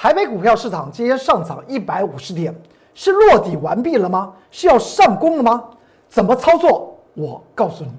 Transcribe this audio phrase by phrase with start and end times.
[0.00, 2.54] 台北股票市场今天上涨一百五十点，
[2.94, 4.32] 是落底完毕了吗？
[4.48, 5.64] 是要上攻了吗？
[6.08, 6.96] 怎么操作？
[7.14, 7.90] 我告诉你。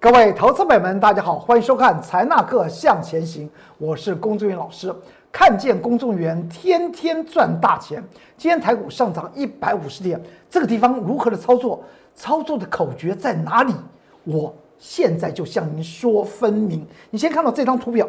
[0.00, 3.46] 各位投资朋友们，大家好，欢迎收看《财纳课向前行》，
[3.76, 4.90] 我是龚志云老师。
[5.32, 8.04] 看见公众员天天赚大钱，
[8.36, 10.20] 今天台股上涨一百五十点，
[10.50, 11.82] 这个地方如何的操作？
[12.14, 13.72] 操作的口诀在哪里？
[14.24, 16.86] 我现在就向您说分明。
[17.08, 18.06] 你先看到这张图表，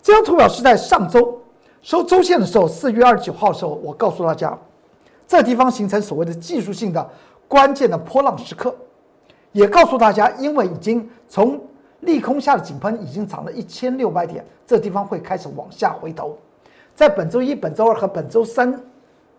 [0.00, 1.42] 这张图表是在上周
[1.82, 4.56] 收周线的时候，四月二十九号的时候，我告诉大家，
[5.26, 7.10] 这地方形成所谓的技术性的
[7.48, 8.72] 关键的波浪时刻。
[9.50, 11.60] 也告诉大家，因为已经从
[12.00, 16.38] 利空下的井喷已经涨了一千六百点，这地方会开始往下回头。
[16.94, 18.78] 在本周一、本周二和本周三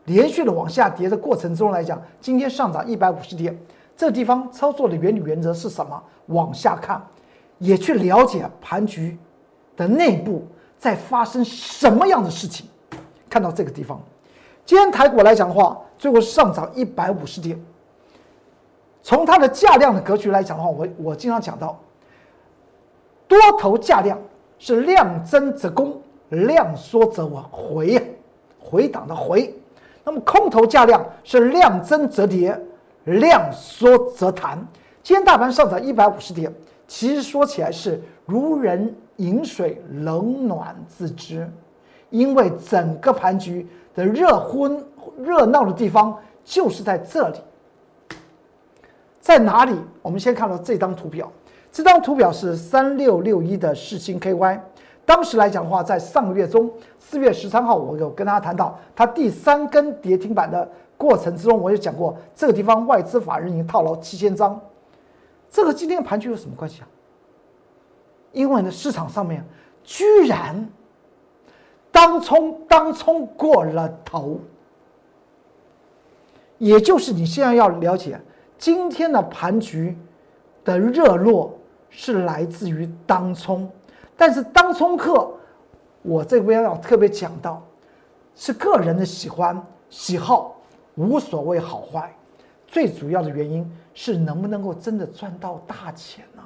[0.05, 3.57] 连续的往下跌的过程中来讲，今天上涨一百五十点，
[3.95, 6.01] 这地方操作的原理原则是什么？
[6.27, 7.01] 往下看，
[7.59, 9.17] 也去了解盘局
[9.77, 10.45] 的内部
[10.77, 12.65] 在发生什么样的事情。
[13.29, 14.01] 看到这个地方，
[14.65, 17.59] 今天台股来讲的话，最后上涨一百五十点。
[19.01, 21.77] 从它的价量的格局来讲的话，我我经常讲到，
[23.27, 24.17] 多头价量
[24.59, 26.01] 是量增则攻，
[26.33, 28.15] 量缩则往回，
[28.59, 29.53] 回档的回；
[30.03, 32.59] 那么空头价量是量增则跌，
[33.05, 34.57] 量缩则弹。
[35.01, 36.51] 今天大盘上涨一百五十点，
[36.87, 41.49] 其实说起来是如人饮水，冷暖自知，
[42.09, 44.83] 因为整个盘局的热昏
[45.17, 47.37] 热闹的地方就是在这里。
[49.19, 49.75] 在哪里？
[50.01, 51.31] 我们先看到这张图表，
[51.71, 54.59] 这张图表是三六六一的世星 KY。
[55.05, 64.59] 当时来讲的话，在上个月中，四月十三号，我有跟大家谈到它第三根跌停板的过程之中，我有讲过这个地方外资法人已经套牢七千张。
[65.49, 66.87] 这个今天盘局有什么关系啊？
[68.31, 69.45] 因为呢，市场上面
[69.83, 70.67] 居然
[71.91, 74.39] 当冲当冲过了头，
[76.57, 78.19] 也就是你现在要了解。
[78.57, 79.97] 今天的盘局
[80.63, 81.53] 的热络
[81.89, 83.69] 是来自于当冲，
[84.15, 85.31] 但是当冲客，
[86.01, 87.61] 我这边要特别讲到，
[88.35, 90.55] 是个人的喜欢喜好，
[90.95, 92.15] 无所谓好坏，
[92.67, 96.41] 最主要的原因是能不能够真的赚到大钱呢？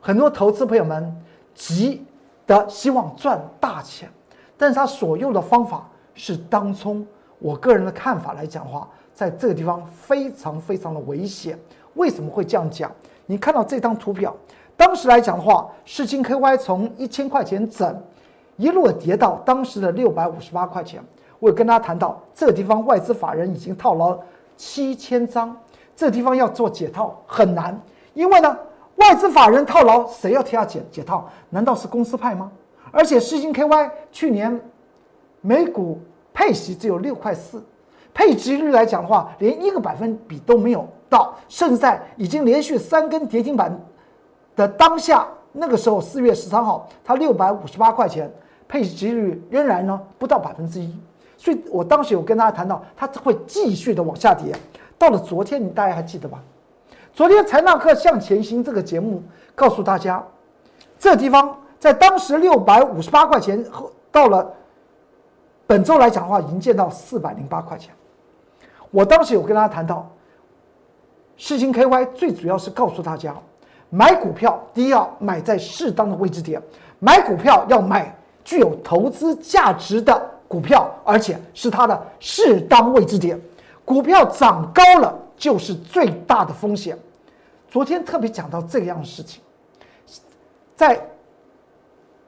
[0.00, 1.14] 很多投资朋友们
[1.54, 2.04] 急
[2.46, 4.10] 的希望赚大钱，
[4.56, 7.06] 但是他所用的方法是当冲。
[7.38, 8.88] 我个人的看法来讲的话。
[9.16, 11.58] 在这个地方非常非常的危险，
[11.94, 12.92] 为什么会这样讲？
[13.24, 14.36] 你看到这张图表，
[14.76, 18.02] 当时来讲的话，世金 KY 从一千块钱整，
[18.56, 21.02] 一路跌到当时的六百五十八块钱。
[21.38, 24.18] 我有跟大家谈到，这地方外资法人已经套牢
[24.56, 25.54] 七千张，
[25.94, 27.78] 这地方要做解套很难，
[28.14, 28.56] 因为呢，
[28.96, 31.28] 外资法人套牢，谁要替他解解套？
[31.50, 32.50] 难道是公司派吗？
[32.90, 34.60] 而且世金 KY 去年
[35.40, 36.00] 每股
[36.32, 37.62] 配息只有六块四。
[38.14, 43.78] 配置率来讲的话，连一个百分比都没有到，甚至在已经连续三根跌停板
[44.56, 48.28] 的当下，那个时候四月十三号，它六百五十八块钱，
[48.66, 50.92] 配置率仍然呢不到百分之一，
[51.36, 54.52] 所以我当时有跟大家谈到，它会继续的往下跌。
[54.98, 56.42] 到了昨天，你大家还记得吧？
[57.12, 59.22] 昨天财纳克向前行这个节目
[59.54, 60.24] 告诉大家，
[60.98, 64.50] 这地方在当时六百五十八块钱后，到了
[65.66, 67.94] 本周来讲的话，已经见到四百零八块钱。
[68.90, 70.10] 我当时有跟大家谈到，
[71.36, 73.34] 世金 KY 最主要是告诉大家，
[73.90, 76.60] 买股票第一要买在适当的位置点，
[76.98, 78.14] 买股票要买
[78.44, 83.40] 具有投资价值的股票，而且是它的适当位置点。
[83.84, 86.98] 股票涨高了就是最大的风险。
[87.68, 89.42] 昨天特别讲到这样的事情，
[90.74, 91.00] 在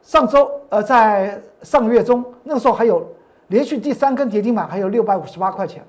[0.02, 3.06] 上周呃，在上个月中那个时候还有
[3.48, 5.82] 连续第三根跌停板，还有六百五十八块钱。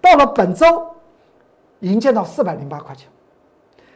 [0.00, 0.86] 到了本周，
[1.80, 3.08] 已经见到四百零八块钱，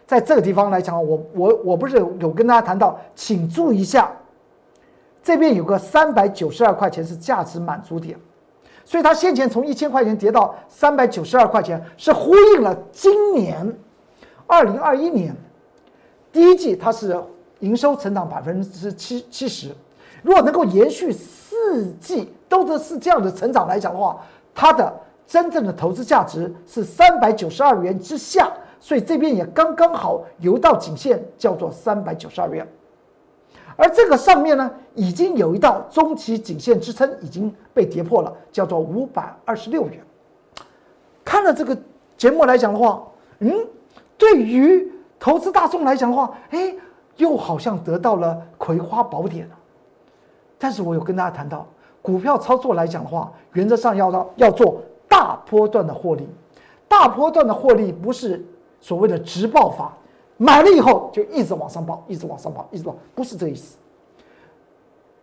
[0.07, 4.11] 在这个地方来讲，我我我不是有跟大家谈到，请注意一下，
[5.23, 8.17] 这边有个三百九十二块钱是价值满足点，
[8.85, 13.77] 所以它先前从一千块钱跌到三百九十二块钱，是呼应了今年
[14.47, 15.35] 二零二一年
[16.31, 17.21] 第一季它是
[17.59, 19.75] 营收成长百分之七七十，
[20.23, 24.25] 如果能够延续四季都是是这样的成长来讲的话，
[24.55, 24.93] 它的。
[25.29, 32.67] 真正的投资价值是三百九十二元之下，所以这边也刚刚好游到颈线，叫做三百九十二元。
[33.77, 40.01] 而这个上面呢，已经有一道中期颈线支撑已经被跌破了，叫做五百二十六元。
[41.25, 41.77] 看了这个
[42.17, 43.03] 节目来讲的话，
[43.41, 43.53] 嗯，
[44.17, 46.75] 对于投资大众来讲的话，哎，
[47.17, 49.55] 又好像得到了葵花宝典了。
[50.57, 51.67] 但是我有跟大家谈到，
[52.01, 56.27] 股票操作来讲的话，原则上要到要做大波段的获利，
[56.89, 58.43] 大波段的获利不是
[58.81, 59.97] 所谓的直爆法，
[60.37, 63.77] 买了以后就一直往上报，一直往上报，一直报，不是这意思。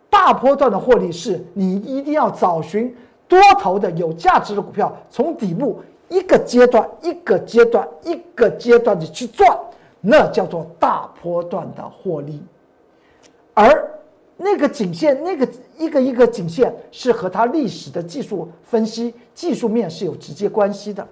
[0.10, 2.96] 大波段的获利是你一定要找寻
[3.28, 9.58] 多头的有价值的股票，从底部一个阶段一个阶段一个阶段的去赚，
[10.02, 12.42] 那叫做大波段的获利。
[13.54, 13.90] 而
[14.38, 15.48] 那个颈线，那个
[15.78, 21.08] 一个一个颈线是和它历史的技术分析、技术面是有直接关系的。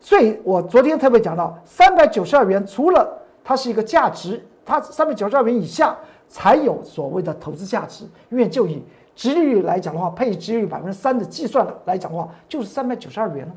[0.00, 5.96] 所以我昨天特别讲到，三百九十二元除了它是一个价值，它三百九十二元以下。
[6.32, 8.80] 才有所谓的投资价值，因为就以
[9.16, 13.52] 殖利率来讲的话，配殖利率百分之三的计算来讲的话，就是三百九十二元了。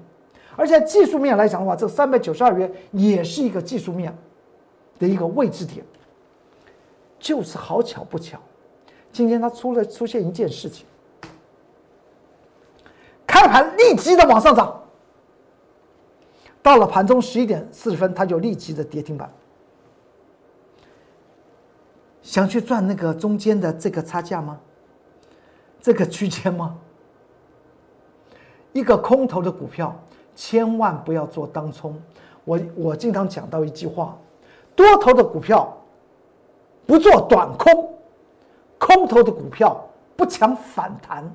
[0.56, 4.12] 而且技术面来讲的话，这三百九十二元也是一个技术面
[4.98, 5.86] 的一个位置点。
[7.19, 8.39] 就是好巧不巧，
[9.12, 10.88] 今天它出了出现一件事情，
[13.28, 14.83] 开盘立即的往上涨，
[16.63, 19.31] 到了盘中十一点四十分，它就立即的跌停板。
[22.21, 24.57] 想去赚那个中间的这个差价吗？
[25.81, 26.77] 这个区间吗？
[28.71, 29.94] 一个空头的股票，
[30.33, 32.01] 千万不要做当冲。
[32.45, 34.18] 我我经常讲到一句话：
[34.74, 35.77] 多头的股票
[36.88, 37.94] 不做短空，
[38.80, 41.30] 空头的股票不抢反弹。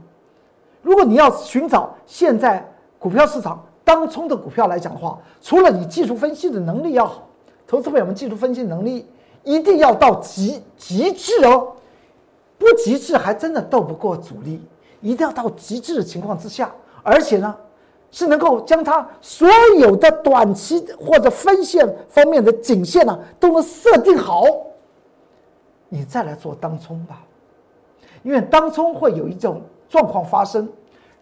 [0.81, 2.67] 如果你要寻找现在
[2.99, 7.27] 股票市场当冲的股票来讲的话，除了你技术分析的能力要好，
[7.67, 9.07] 投资朋友们技术分析能力。
[9.45, 11.73] 一定要到极极致哦，
[12.59, 14.61] 不极致还真的斗不过主力。
[15.01, 16.71] 一定要到极致的情况之下，
[17.03, 17.57] 而且呢，
[18.11, 19.49] 是能够将它所
[19.79, 24.43] 有的短期或者分线方面的颈线呢，都能设定好，
[25.89, 27.23] 你再来做当冲吧。
[28.23, 30.69] 因为当冲会有一种状况发生，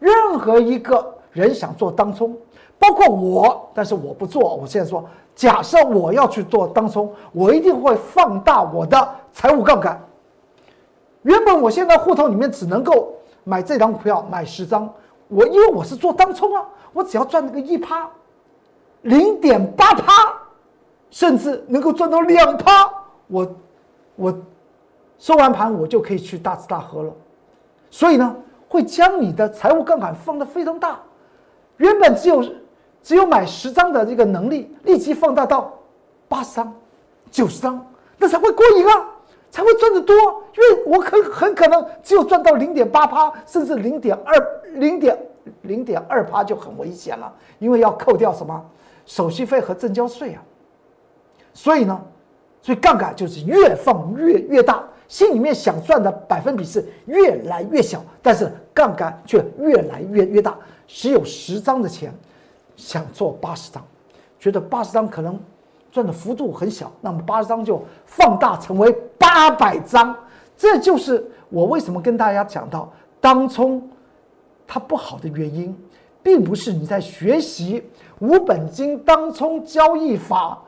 [0.01, 2.37] 任何一个人想做当冲，
[2.79, 4.55] 包括我，但是我不做。
[4.57, 5.05] 我现在说。
[5.37, 10.03] 假设我要去做当冲，我一定会放大我的财务杠杆。
[11.25, 13.13] 原本我现在户头里面只能够
[13.45, 14.91] 买这张股票买十张，
[15.29, 16.65] 我因为我是做当冲啊，
[16.95, 18.09] 我只要赚那个一趴，
[19.03, 20.11] 零点八趴，
[21.11, 22.91] 甚至能够赚到两趴，
[23.27, 23.47] 我
[24.15, 24.35] 我
[25.19, 27.13] 收完盘我就可以去大吃大喝了。
[27.91, 28.35] 所以呢，
[28.71, 30.99] 会将你的财务杠杆放得非常大。
[31.77, 32.43] 原本只有。
[33.07, 35.73] 只有买十张的这个能力，立即放大到
[36.27, 36.75] 八十张、
[37.31, 37.87] 九十张，
[38.19, 39.09] 那才会过瘾啊，
[39.49, 40.13] 才会赚得多。
[40.17, 44.35] 因为我很很可能只有赚到零点八趴，甚至零点二、
[44.75, 45.17] 零点
[45.63, 48.61] 零点二趴就很危险了，因为要扣掉什么
[49.05, 50.43] 手续费和证交税啊。
[51.55, 52.03] 所以呢，
[52.61, 60.59] 所以杠杆就是越放越越大，心里面想赚的百分比是越来越小，但是杠杆却越来越越大，
[60.89, 62.13] 只有十张的钱。
[62.77, 63.83] 想做八十张，
[64.39, 65.39] 觉得八十张可能
[65.91, 70.15] 赚的幅度很小，那么八十张就放大成为八百张。
[70.57, 73.89] 这就是我为什么跟大家讲到当冲
[74.67, 75.77] 它不好的原因，
[76.23, 77.83] 并不是你在学习
[78.21, 80.63] 无本金当冲交易法、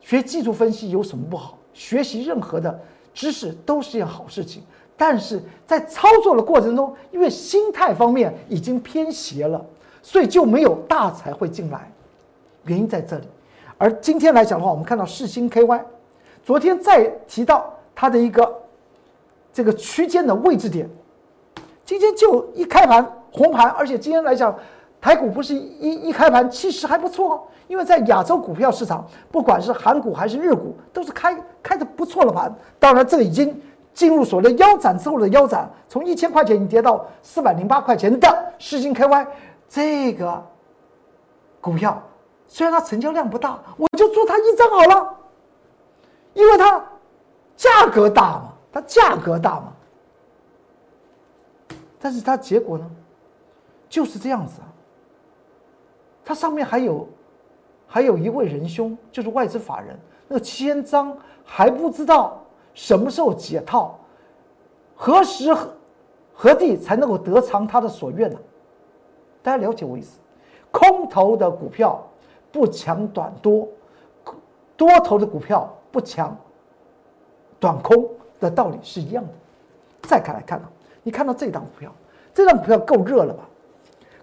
[0.00, 1.56] 学技术分析有什么不好？
[1.72, 2.80] 学习任何的
[3.14, 4.62] 知识都是件好事情，
[4.96, 9.64] 但是在操作的过程中，因为心态方面已经偏斜了。
[10.02, 11.90] 所以就没有大财会进来，
[12.64, 13.28] 原因在这里。
[13.78, 15.80] 而今天来讲的话，我们看到世星 KY，
[16.42, 18.52] 昨天再提到它的一个
[19.52, 20.88] 这个区间的位置点，
[21.84, 23.02] 今天就一开盘
[23.32, 24.54] 红盘，而且今天来讲，
[25.00, 32.54] 台股不是一一开盘其实还不错，因为在亚洲股票市场，不管是韩股还是日股，都是开开的不错的盘。
[32.78, 33.58] 当然，这已经
[33.94, 39.26] 进入所谓的腰斩之后的腰斩，从一千块钱已经跌到四百零八块钱的世星 KY。
[39.70, 40.44] 这个
[41.60, 42.02] 股票
[42.48, 45.16] 虽然它成交量不大，我就做它一张好了，
[46.34, 46.84] 因为它
[47.56, 49.72] 价格大嘛，它价格大嘛。
[52.00, 52.90] 但是它结果呢，
[53.88, 54.66] 就是这样子啊。
[56.24, 57.08] 它上面还有
[57.86, 59.96] 还有一位仁兄，就是外资法人，
[60.26, 64.00] 那个千张还不知道什么时候解套，
[64.96, 65.72] 何时何
[66.34, 68.38] 何地才能够得偿他的所愿呢？
[69.42, 70.18] 大家了解我意思，
[70.70, 72.02] 空头的股票
[72.52, 73.68] 不抢短多，
[74.76, 76.36] 多头的股票不抢
[77.58, 79.30] 短空的道理是一样的。
[80.02, 80.70] 再看来看啊，
[81.02, 81.92] 你看到这档股票，
[82.32, 83.44] 这档股票够热了吧？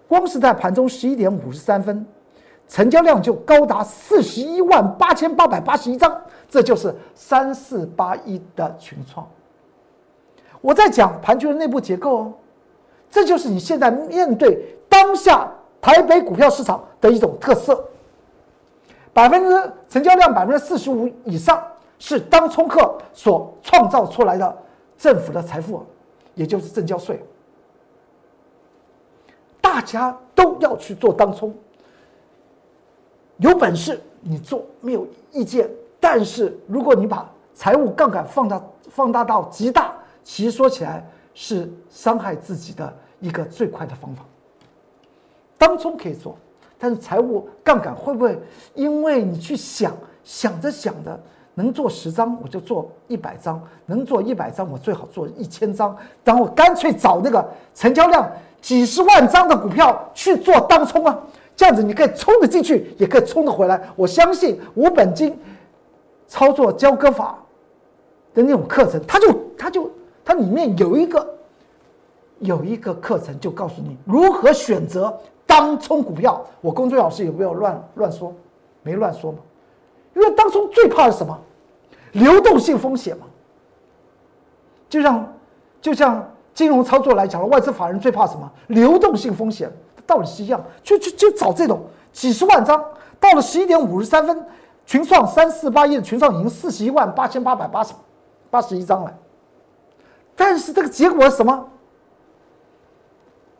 [0.06, 2.06] 光是在盘中十一点五十三分，
[2.66, 9.28] 成交量就高达四十一万八千八百八十一张，这就是三四八一的群创。
[10.60, 12.32] 我在讲盘局的内部结构哦，
[13.10, 17.84] 这就是你现在面对当下台北股票市场的一种特色。
[19.12, 21.60] 百分之成交量百分之四十五以上
[21.98, 24.56] 是当冲客所创造出来的
[24.96, 25.84] 政府的财富，
[26.34, 27.20] 也就是证交税。
[29.60, 31.54] 大家都要去做当冲，
[33.38, 35.68] 有本事你做没有意见，
[35.98, 39.92] 但是如果你把财务杠杆放大放大到极大。
[40.24, 41.02] 其实说起来
[41.32, 44.22] 是伤害自己的一个最快的方法。
[45.58, 46.34] 当冲可以做，
[46.78, 48.40] 但是财务杠杆会不会
[48.74, 49.92] 因为你去想
[50.24, 51.20] 想着想着
[51.54, 58.30] 能做十张我就做一百张，能做一百张我最好做一千张，然后干脆找那个成交量
[58.62, 61.18] 几十万张的股票去做当冲啊？
[61.56, 63.80] 这样子你可以冲得进去，也可以冲得回来。
[63.96, 65.36] 我相信无本金
[66.28, 67.38] 操作交割法
[68.32, 69.90] 的那种课程，它就它就。
[70.24, 71.26] 它里面有一个
[72.40, 76.44] 有一个课程，就告诉你如何选择当冲股票。
[76.60, 78.32] 我工作老师有没有乱乱说？
[78.82, 79.38] 没乱说嘛。
[80.14, 81.36] 因为当冲最怕是什么？
[82.12, 83.26] 流动性风险嘛。
[84.88, 85.34] 就像
[85.80, 88.50] 就像金融操作来讲外资法人最怕什么？
[88.66, 89.72] 流动性风险，
[90.06, 90.62] 道理是一样。
[90.82, 91.80] 就就就找这种
[92.12, 92.84] 几十万张，
[93.18, 94.44] 到了十一点五十三分，
[94.84, 97.94] 群创三四八亿的群创已经四十一万八千八百八十
[98.50, 99.14] 八十一张了。
[100.36, 101.68] 但是这个结果是什么？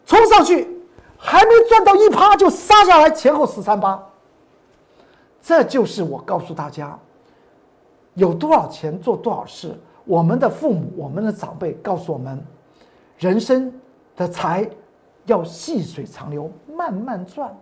[0.06, 0.77] 冲上去
[1.18, 4.02] 还没赚到一趴就杀下来，前后十三八。
[5.42, 6.98] 这就是我告诉大家，
[8.14, 9.78] 有多少钱做多少事。
[10.04, 12.42] 我们的父母、我们的长辈告诉我们，
[13.18, 13.70] 人生
[14.16, 14.66] 的财
[15.26, 17.54] 要细水长流，慢慢赚，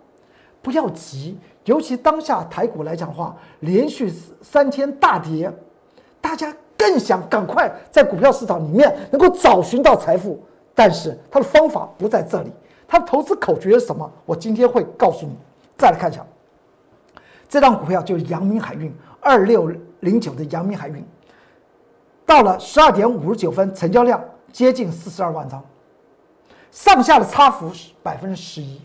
[0.62, 1.36] 不要急。
[1.64, 5.52] 尤其当下台股来讲话，连续三天大跌，
[6.20, 6.54] 大家。
[6.78, 10.38] 更想赶快在股票市场里面能够找寻到财富，
[10.74, 12.52] 但是它的方法不在这里。
[12.88, 14.10] 他的投资口诀是什么？
[14.24, 15.36] 我今天会告诉你。
[15.76, 16.24] 再来看一下，
[17.48, 21.04] 这张股票就是阳明海运二六零九的阳明海运，
[22.24, 25.62] 到了十二点五十九分，成交量接近四十二万张，
[26.70, 28.80] 上下的差幅是百分之十一。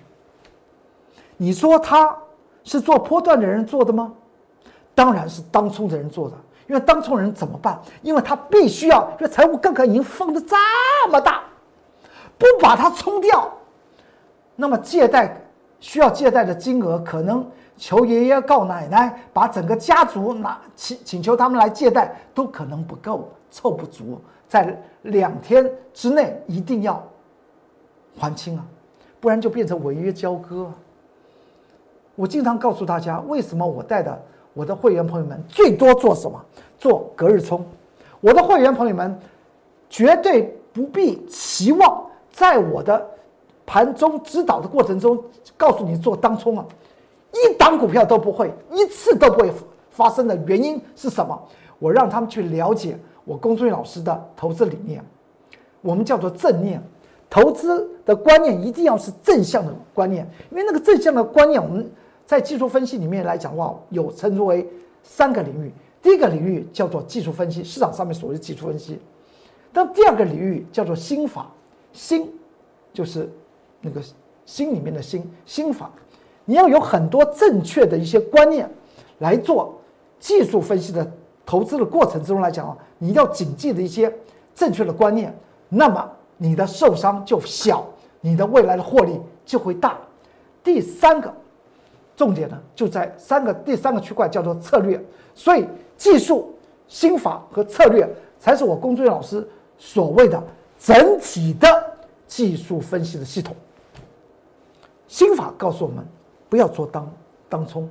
[1.37, 2.15] 你说他
[2.63, 4.13] 是做波段的人做的吗？
[4.93, 6.35] 当然是当冲的人做的。
[6.67, 7.81] 因为当冲人怎么办？
[8.01, 10.55] 因为他必须要，因为财务杠杆已经放的这
[11.09, 11.41] 么大，
[12.37, 13.51] 不把它冲掉，
[14.55, 15.35] 那么借贷
[15.79, 17.45] 需要借贷的金额，可能
[17.77, 27.01] 求爷爷告奶奶，把整个家族拿请请求他们来借贷，都可能不够，凑不足，在两天之内一定要
[28.17, 28.65] 还清啊，
[29.19, 30.71] 不然就变成违约交割。
[32.15, 34.21] 我经常告诉大家，为什么我带的。
[34.53, 36.37] 我的会员朋友们最多做什么？
[36.77, 37.65] 做隔日冲。
[38.19, 39.17] 我的会员朋友们
[39.89, 43.09] 绝对不必期望在我的
[43.71, 45.17] 盘中指导的过程中
[45.55, 46.65] 告诉你做当冲啊，
[47.31, 49.49] 一档股票都不会，一次都不会
[49.89, 51.41] 发生的原因是什么？
[51.79, 55.01] 我让他们去了解我龚俊老师的投资理念，
[55.79, 56.83] 我们叫做正念
[57.29, 61.89] 投资的观念，一定要是正向的观念，因为那个正向的观念，我们。
[62.23, 64.65] 在技术分析里面来讲的话，有称之为
[65.03, 65.73] 三个领域。
[66.01, 68.97] 第一个领域叫做技术分析，市场上面所谓的技术分析。
[69.73, 71.51] 那第二个领域叫做心法，
[71.91, 72.33] 心
[72.93, 73.29] 就是
[73.81, 74.01] 那个
[74.45, 75.89] 心里面的心，心法。
[76.45, 78.69] 你要有很多正确的一些观念
[79.19, 79.79] 来做
[80.19, 81.09] 技术分析的
[81.45, 84.13] 投资的过程之中来讲啊，你要谨记的一些
[84.55, 85.35] 正确的观念，
[85.69, 87.85] 那么你的受伤就小，
[88.21, 89.97] 你的未来的获利就会大。
[90.63, 91.33] 第三个。
[92.13, 95.65] 重点呢就在三个第三个区块叫做策略，所以
[95.97, 96.53] 技术、
[96.87, 98.07] 心法和策略
[98.37, 99.47] 才是我龚俊老师
[99.79, 100.43] 所谓的
[100.77, 101.67] 整体的
[102.27, 103.55] 技术分析的系统。
[105.11, 106.07] 心法告诉我们
[106.47, 107.05] 不要做当
[107.49, 107.87] 当冲，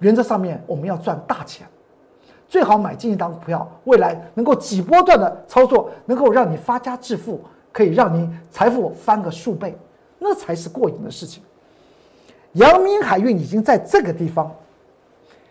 [0.00, 1.66] 原则上面我们要赚大钱，
[2.46, 7.40] 最好买进一档股票，未来能够几波段的操作，能够让你发家致富，
[7.72, 9.74] 可以让你财富翻个数倍，
[10.18, 11.42] 那才是过瘾的事情。
[12.52, 14.54] 阳明海运已经在这个地方，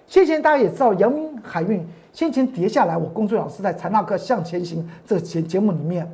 [0.05, 6.07] 先前大家也知道，阳明海运先前跌下来，我工作老师在《财纳克向前行》这节节目里面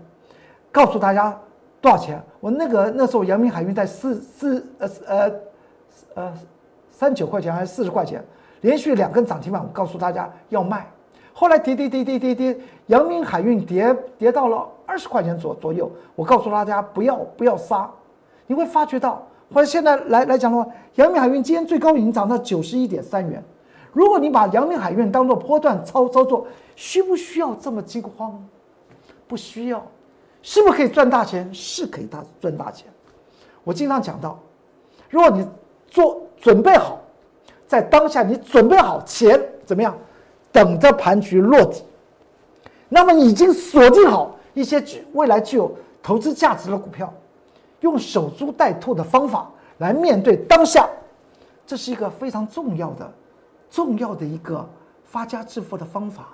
[0.72, 1.38] 告诉大家
[1.82, 2.22] 多少钱。
[2.40, 5.32] 我那个那时候阳明海运在四四呃呃
[6.16, 6.34] 呃
[6.92, 8.24] 三九块钱还是四十块钱，
[8.62, 10.88] 连续两根涨停板，我告诉大家要卖。
[11.34, 12.58] 后来跌跌跌跌跌跌，
[12.88, 17.90] 阳明海运跌跌到了二十块钱左左右，我告诉大家不要不要杀，
[18.48, 19.22] 你会发觉到。
[19.54, 23.42] 或者现在来来讲的话，阳明海运今天最高已经涨到九十一点三元。
[23.94, 28.44] 如果你把阳明海运当做波段操操作，需不需要这么惊慌？
[29.28, 29.86] 不需要。
[30.42, 31.50] 是不是可以赚大钱？
[31.54, 32.88] 是可以大赚大钱。
[33.64, 34.40] 我经常讲到，
[35.10, 35.48] 如果你
[35.88, 37.00] 做准备好，
[37.68, 39.98] 在当下你准备好钱怎么样？
[40.50, 41.84] 等着盘局落地，
[42.90, 47.14] 那么已经锁定好一些具未来具有投资价值的股票，
[47.82, 50.90] 用守株待兔的方法来面对当下，
[51.68, 53.12] 这是一个非常重要的、
[53.70, 54.68] 重要的一个
[55.06, 56.30] 发家致富的方法。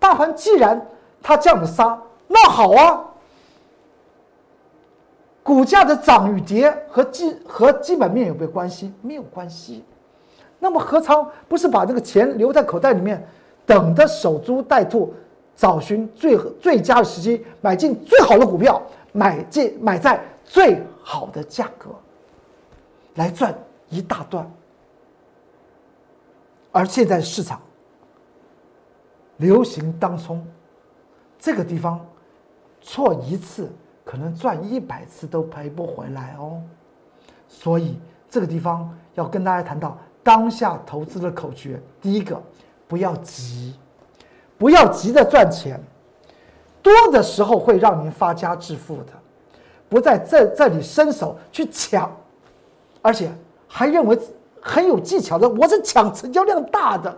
[0.00, 0.84] 大盘既然
[1.22, 3.04] 它这样的杀，那好啊，
[5.48, 8.92] 股价的涨与跌和基和基本面有没有关系？
[9.00, 9.82] 没有关系。
[10.58, 13.26] 那么何尝不是把这个钱留在口袋里面？
[13.64, 15.14] 等着守株待兔，
[15.56, 21.92] 找寻最最佳的时机买进最好的股票，买进买在最好的价格，
[23.14, 24.52] 来赚一大段。
[26.72, 27.58] 而现在市场
[29.38, 30.46] 流行当冲，
[31.38, 32.06] 这个地方
[32.82, 33.72] 错一次
[34.08, 36.62] 可能赚一百次都赔不回来哦。
[37.46, 37.98] 所以
[38.30, 42.40] 这个地方要跟大家谈到当下投资的口诀，第一个。
[42.86, 43.74] 不要急，
[44.56, 45.78] 不要急着赚钱，
[46.80, 49.12] 多的时候会让您发家致富的，
[49.90, 52.10] 不在这这里伸手去抢，
[53.02, 53.30] 而且
[53.66, 54.18] 还认为
[54.58, 57.14] 很有技巧的，我是抢成交量大的，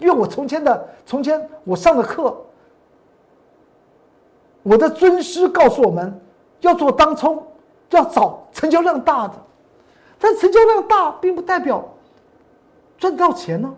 [0.00, 2.36] 因为我从前的从前我上的课，
[4.64, 6.20] 我的尊师告诉我们
[6.64, 7.46] 要做当冲，
[7.90, 9.34] 要找成交量大的，
[10.18, 11.84] 但成交量大并不代表
[12.98, 13.72] 赚到钱呢。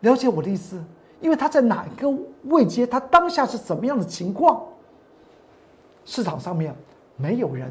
[0.00, 0.82] 了解我的意思，
[1.20, 2.08] 因为他在哪一个
[2.44, 4.62] 位阶，他当下是怎么样的情况？
[6.04, 6.74] 市场上面
[7.16, 7.70] 没有人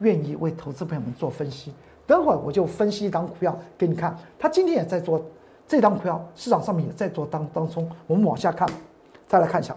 [0.00, 1.72] 愿意为投资朋友们做分析。
[2.06, 5.24] 等会儿我就分析一张股票给你看，他今天也在做
[5.66, 7.90] 这张股票，市场上面也在做当当中。
[8.06, 8.68] 我们往下看，
[9.26, 9.74] 再来看一下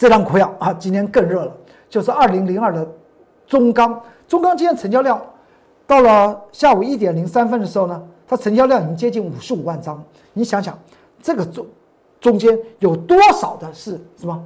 [0.00, 1.54] 这张股票啊，今天更热了，
[1.86, 2.90] 就是二零零二的
[3.46, 4.02] 中钢。
[4.26, 5.20] 中钢今天成交量
[5.86, 10.02] 到了下午一点零三分的时候呢，它成交量已经接近五十五万张。
[10.32, 10.78] 你想想，
[11.20, 11.66] 这个中
[12.18, 14.42] 中间有多少的是什么？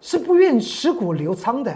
[0.00, 1.74] 是不愿意持股留仓的，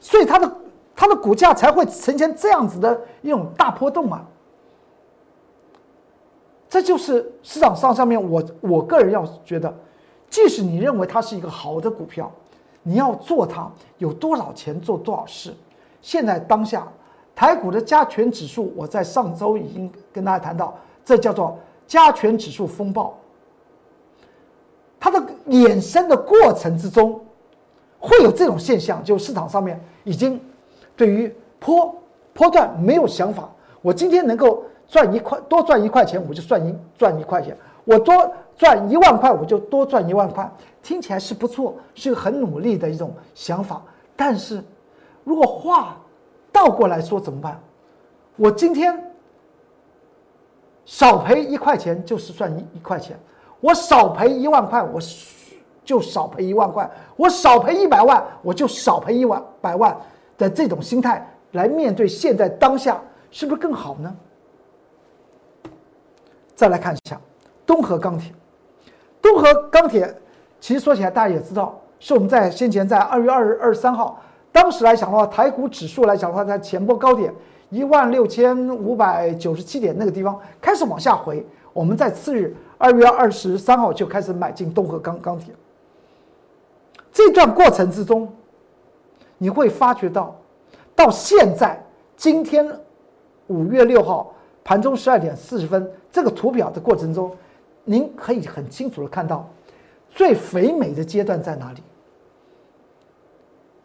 [0.00, 0.56] 所以它的
[0.96, 4.26] 它的股价才会呈现这样子的一种大波动啊。
[6.68, 9.72] 这就是市场上上面我我个人要觉得，
[10.28, 12.30] 即使你认为它是一个好的股票，
[12.82, 15.54] 你要做它有多少钱做多少事。
[16.02, 16.86] 现在当下
[17.34, 20.76] 台股的加权指数，我在上周已经跟大家谈到。
[21.04, 23.16] 这叫做加权指数风暴，
[24.98, 27.24] 它的衍生的过程之中，
[28.00, 30.40] 会有这种现象，就市场上面已经
[30.96, 31.94] 对于波
[32.32, 33.48] 波段没有想法。
[33.82, 40.50] 我今天能够赚一块多赚一块钱，我就算一赚一块钱；我多赚一万块，我就多赚一万块。
[40.82, 43.82] 听起来是不错，是个很努力的一种想法。
[44.14, 44.62] 但是
[45.24, 45.96] 如果话
[46.52, 47.60] 倒过来说怎么办？
[48.36, 49.02] 我今天。
[50.88, 53.18] 少赔一块钱就是赚一一块钱，
[53.58, 55.00] 我少赔一万块，我
[55.84, 60.00] 就少赔一万块；我少赔一百万，我就少赔一万百万
[60.38, 64.16] 的这种心态来面对现在当下，是不是更好呢？
[66.54, 67.20] 再来看一下
[67.66, 68.32] 东河钢铁，
[69.26, 70.14] 东河钢铁
[70.60, 77.34] 其实说起来大家也知道，是我们在先前在二月二二十三号，当时来讲的话，台股指数来讲的话，在前波高点。
[77.68, 85.52] 一万六千五百九十七点那个地方开始往下回，我们在次日二月二十三号就开始买进东河钢钢铁。
[87.12, 88.32] 这段过程之中，
[89.38, 90.36] 你会发觉到，
[90.94, 91.84] 到现在
[92.16, 92.64] 今天
[93.48, 97.34] 五月六号盘中十二点四十分这个图表的过程中，
[97.88, 99.48] 您可以很清楚的看到，
[100.10, 101.82] 最肥美的阶段在哪里？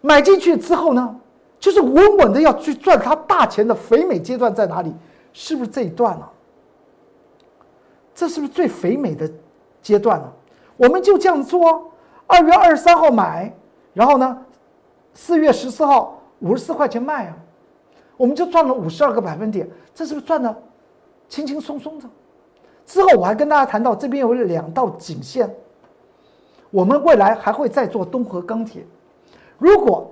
[0.02, 1.16] 买进去之后呢？
[1.60, 4.92] 就是稳稳的要去赚他大钱的肥美阶段在哪里？
[5.32, 6.28] 是不是这一段呢？
[8.16, 9.32] 这是不是最肥美的
[9.80, 10.28] 阶段呢？
[10.76, 11.92] 我们就这样做：
[12.26, 13.56] 二月二十三号买，
[13.94, 14.44] 然后呢，
[15.14, 17.38] 四月十四号五十四块钱卖啊，
[18.18, 19.70] 我们就赚了五十二个百分点。
[19.94, 20.64] 这是不是赚的
[21.30, 22.10] 轻轻松松的？
[22.92, 25.50] 之后我还跟大家谈到，这边有两道颈线，
[26.72, 28.86] 我们未来还会再做东河钢铁。
[29.58, 30.12] 如果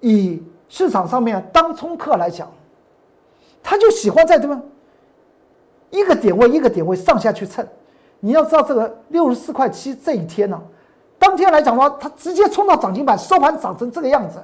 [0.00, 2.50] 以市场上面当冲客来讲，
[3.62, 4.58] 他就喜欢在这么
[5.90, 7.66] 一个点位一个点位上下去蹭。
[8.20, 10.58] 你要知道，这个六十四块七这一天呢，
[11.18, 14.42] 当天来讲的话，它直接冲到涨停板，收盘涨成这个样子。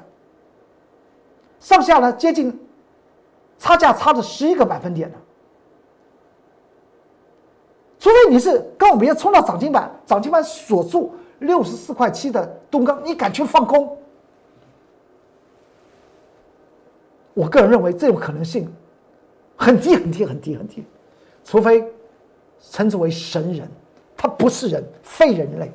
[1.61, 2.61] 上下呢接近
[3.59, 5.17] 差价差了十一个百分点呢。
[8.03, 13.97] 除非你是跟我们一样冲到涨停板，涨停板锁住六十四块七的东钢，你敢去放空？
[17.33, 18.69] 我个人认为这种可能性
[19.55, 20.85] 很低很低很低很低，
[21.45, 21.85] 除非
[22.61, 23.71] 称之为神人，
[24.17, 25.71] 他不是人，非人类。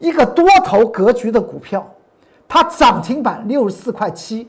[0.00, 1.88] 一个多头格局的股票，
[2.48, 4.48] 它涨停板六十四块七，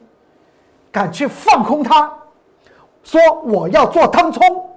[0.92, 2.12] 敢去放空它，
[3.04, 4.71] 说我要做当冲，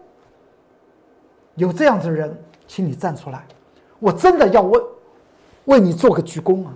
[1.57, 2.37] 有这样子的人，
[2.67, 3.47] 请你站出来，
[3.99, 4.83] 我真的要为
[5.67, 6.73] 为你做个鞠躬啊！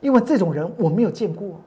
[0.00, 1.60] 因为这种人我没有见过。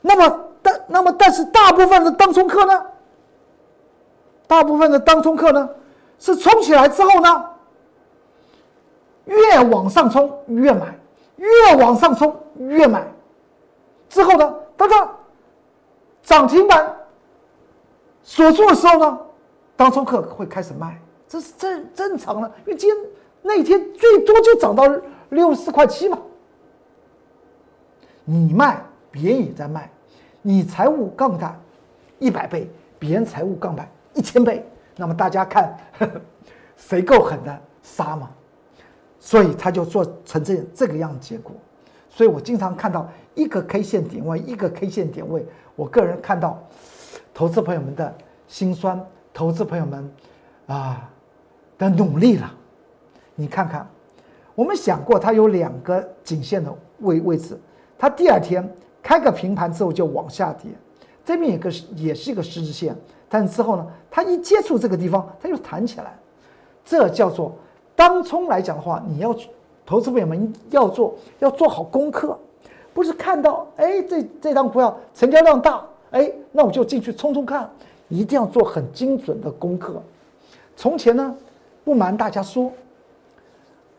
[0.00, 2.86] 那么，但那么，但是大部分的当冲客呢？
[4.46, 5.68] 大部分的当冲客呢，
[6.18, 7.50] 是冲起来之后呢？
[9.24, 10.96] 越往上冲越买，
[11.36, 13.04] 越往上冲越买，
[14.08, 15.10] 之后呢，当它
[16.22, 16.96] 涨停板
[18.28, 19.18] 锁住的时候呢，
[19.76, 23.04] 当冲客会开始卖，这是正正常的，因为今天
[23.40, 24.84] 那天最多就涨到
[25.30, 26.18] 六十四块七嘛。
[28.24, 29.88] 你卖，别人也在卖，
[30.42, 31.58] 你财务杠杆
[32.18, 35.78] 一百倍，别人财务杠杆一千倍，那么大家看
[36.76, 38.28] 谁够狠的杀嘛。
[39.20, 41.52] 所以他就做成这这个样结果，
[42.10, 46.60] 所以我经常看到一个 K 线点位，一个 K 线点位，我个人看到
[47.36, 48.16] 投资朋友们的
[48.48, 48.98] 辛酸，
[49.34, 50.10] 投资朋友们
[50.68, 51.06] 啊
[51.76, 52.50] 的努力了。
[53.34, 53.86] 你看看，
[54.54, 57.60] 我们想过它有两个颈线的位位置，
[57.98, 58.66] 它第二天
[59.02, 60.70] 开个平盘之后就往下跌，
[61.26, 62.96] 这边也个也是一个十字线，
[63.28, 66.18] 但是之后呢，它一接触这个地方，它就弹起来，
[66.86, 67.54] 这叫做。
[67.94, 69.36] 当冲来讲的话，你要
[69.84, 72.38] 投资朋友们要做要做好功课，
[72.94, 77.68] 不是看到哎这这张股票成交量大，哎那我就进去冲冲看，
[78.08, 80.02] 一定要做很精准的功课。
[80.76, 81.34] 从前呢，
[81.84, 82.72] 不瞒大家说，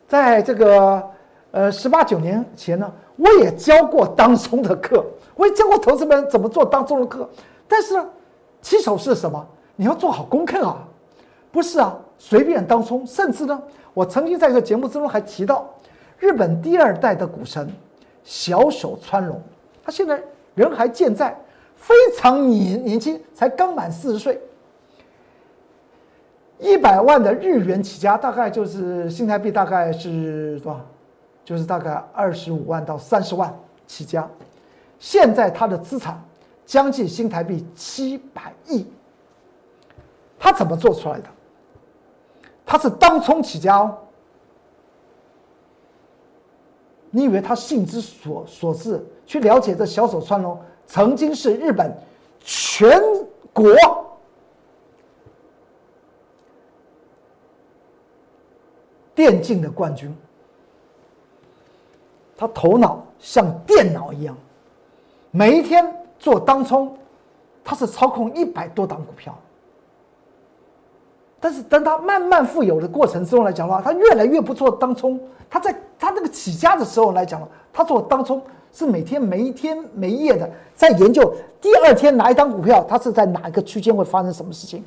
[0.06, 1.02] 在这个
[1.50, 7.28] 呃十八九年前呢，我也教过当冲的课，我也教过投资们怎么做当冲的课。
[7.66, 8.08] 但是呢，
[8.62, 9.46] 起手是什么？
[9.76, 10.78] 你要做好功课啊，
[11.52, 13.62] 不是啊，随便当冲，甚至呢。
[13.94, 15.68] 我曾经在一个节目之中还提到，
[16.18, 17.68] 日本第二代的股神
[18.22, 19.42] 小手川龙，
[19.82, 20.22] 他现在
[20.54, 21.36] 人还健在，
[21.78, 24.38] 非常年年轻，才刚满四十岁，
[26.58, 30.80] 一百万的日元起家，大概就是新台币大概是多少？
[31.44, 34.28] 就是大概二十五万到三十万起家，
[34.98, 36.22] 现在他的资产
[36.66, 38.86] 将近新台币七百亿，
[40.38, 41.28] 他怎么做出来的？
[42.66, 43.96] 他是当冲起家哦，
[47.10, 49.02] 你以为他性之所所至？
[49.24, 51.94] 去了解这小手川龙曾经是日本
[52.40, 53.00] 全
[53.52, 53.76] 国
[59.14, 60.12] 电竞的冠军，
[62.36, 64.34] 他头脑像电脑一样，
[65.30, 66.96] 每一天做当冲，
[67.62, 69.38] 他是操控一百多档股票。
[71.40, 75.18] 但是当他慢慢富有的过程之中来讲的话，他越来越不做当冲。
[75.50, 77.40] 他在他那个起家的时候来讲，
[77.72, 84.84] 他做当冲是每天没一天没夜的在研究第二天哪一档股票，它是在哪一个区间会发生什么事情，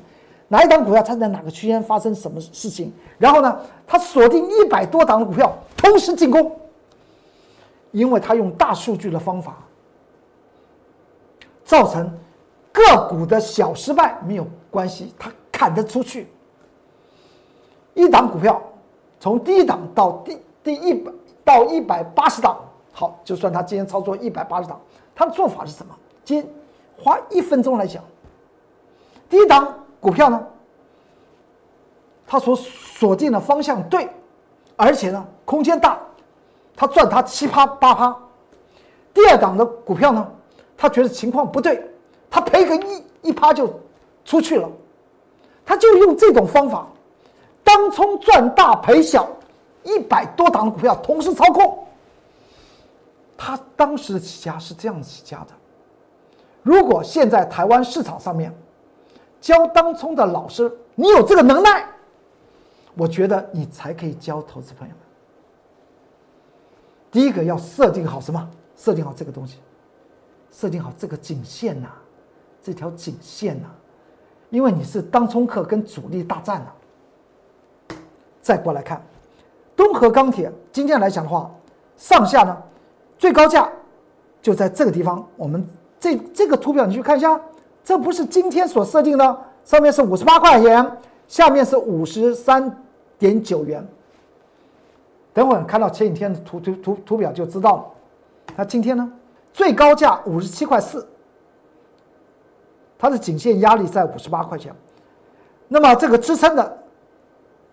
[0.48, 2.92] 哪一档股票它在哪个区间发生什么事情。
[3.18, 6.52] 然后呢，他锁定一百多档的股票同时进攻，
[7.90, 9.56] 因为他用大数据的方法，
[11.64, 12.08] 造成
[12.70, 16.28] 个股的小失败没有关系，他砍得出去。
[17.94, 18.60] 一档股票
[19.20, 21.12] 从第一档到第第一百
[21.44, 22.58] 到一百八十档，
[22.92, 24.80] 好，就算他今天操作一百八十档，
[25.14, 25.94] 他的做法是什么？
[26.24, 26.48] 今
[26.96, 28.02] 花一分钟来讲，
[29.28, 30.40] 第一档股票呢，
[32.26, 34.08] 他所锁定的方向对，
[34.76, 35.98] 而且呢空间大，
[36.76, 38.16] 他赚他七趴八趴。
[39.12, 40.26] 第二档的股票呢，
[40.76, 41.84] 他觉得情况不对，
[42.30, 43.68] 他赔个一一趴就
[44.24, 44.70] 出去了，
[45.66, 46.86] 他就用这种方法。
[47.64, 49.28] 当冲赚大赔小，
[49.82, 51.78] 一百多档的股票同时操控。
[53.36, 55.48] 他当时的起家是这样起家的。
[56.62, 58.54] 如果现在台湾市场上面
[59.40, 61.84] 教当冲的老师，你有这个能耐，
[62.94, 65.02] 我觉得你才可以教投资朋友们。
[67.10, 68.48] 第一个要设定好什么？
[68.76, 69.58] 设定好这个东西，
[70.50, 71.88] 设定好这个颈线呐，
[72.62, 73.68] 这条颈线呐，
[74.50, 76.72] 因为你是当冲客跟主力大战呐。
[78.42, 79.00] 再过来看，
[79.76, 81.50] 东河钢铁今天来讲的话，
[81.96, 82.60] 上下呢
[83.16, 83.70] 最高价
[84.42, 85.24] 就在这个地方。
[85.36, 85.64] 我们
[86.00, 87.40] 这这个图表你去看一下，
[87.84, 92.84] 这不是今天所设定的，上面是五十八块钱，下面是五十三
[93.16, 93.86] 点九元。
[95.32, 97.84] 等会看到前几天的图图图图表就知道了。
[98.56, 99.10] 那今天呢，
[99.52, 101.08] 最高价五十七块四，
[102.98, 104.74] 它的颈线压力在五十八块钱。
[105.68, 106.81] 那么这个支撑的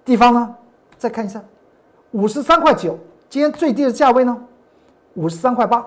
[0.06, 0.56] 地方呢，
[0.98, 1.42] 再看一下，
[2.12, 2.98] 五十三块九，
[3.30, 4.38] 今天最低的价位呢，
[5.14, 5.86] 五十三块八，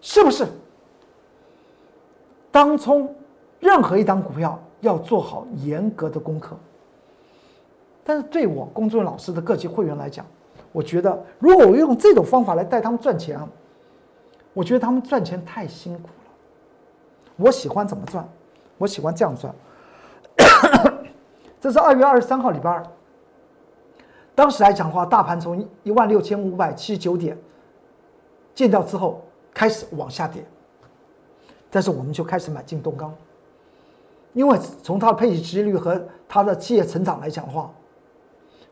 [0.00, 0.46] 是不是？
[2.50, 3.14] 当冲
[3.60, 6.56] 任何一档股票要做好严格的功课。
[8.04, 10.26] 但是对我公众老师的各级会员来讲，
[10.72, 13.40] 我觉得如果我用这种方法来带他们赚钱，
[14.52, 16.14] 我觉得他们赚钱太辛苦了。
[17.36, 18.28] 我喜欢怎么赚？
[18.76, 19.54] 我喜欢这样赚。
[21.60, 22.84] 这是二月二十三号礼拜二，
[24.34, 27.36] 当时来讲的话，大盘从一万六千五百七十九点
[28.54, 30.44] 见掉之后开始往下跌，
[31.70, 33.14] 但是我们就开始买进东钢，
[34.32, 37.70] 因为从它的配息值率和它的企业成长来讲的话，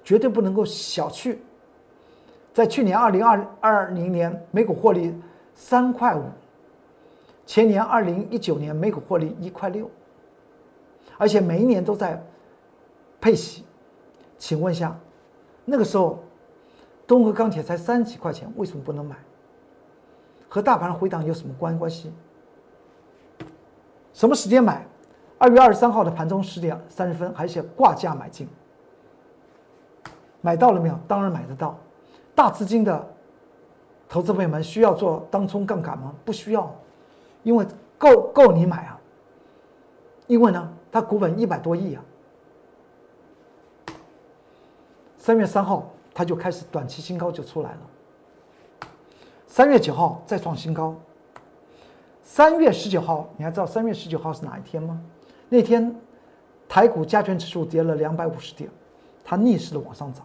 [0.02, 1.36] 绝对不能够小觑。
[2.52, 5.14] 在去年二零二二零年每股获利
[5.54, 6.24] 三块五，
[7.46, 9.90] 前年二零一九年每股获利一块六，
[11.16, 12.22] 而且每一年都在。
[13.22, 13.64] 配息，
[14.38, 14.98] 请问一下，
[15.70, 16.18] 那个时候，
[17.06, 19.14] 东和钢铁才三十几块钱，为什么不能买？
[20.48, 22.12] 和大盘回档有什么关关系？
[24.12, 24.84] 什么时间买？
[25.38, 28.48] 二月二十三号的盘中十点三十分，还是挂价买进？
[30.40, 30.98] 买到了没有？
[31.06, 31.78] 当然买得到。
[32.34, 33.08] 大资金的
[34.08, 36.12] 投资朋友们需要做当冲杠杆吗？
[36.24, 36.74] 不需要，
[37.44, 37.64] 因为
[37.96, 38.98] 够够你买啊。
[40.26, 42.02] 因为呢，它股本一百多亿啊。
[45.20, 47.78] 三月三号，它就开始短期新高就出来了。
[49.46, 50.96] 三月九号再创新高。
[52.24, 54.98] 三月十九号，你还知道三月十九号是哪一天吗？
[55.50, 55.94] 那天
[56.66, 58.70] 台股加权指数跌了两百五十点，
[59.22, 60.24] 它逆势的往上涨。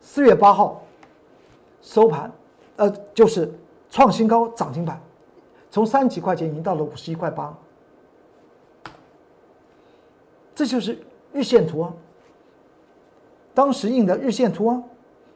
[0.00, 0.80] 四月八号
[1.82, 2.30] 收盘，
[2.76, 3.52] 呃，就是
[3.90, 5.00] 创新高涨停板，
[5.72, 7.52] 从三十几块钱已经到了五十一块八。
[10.54, 11.92] 这就是日线图啊。
[13.58, 14.80] 当时印的日线图啊，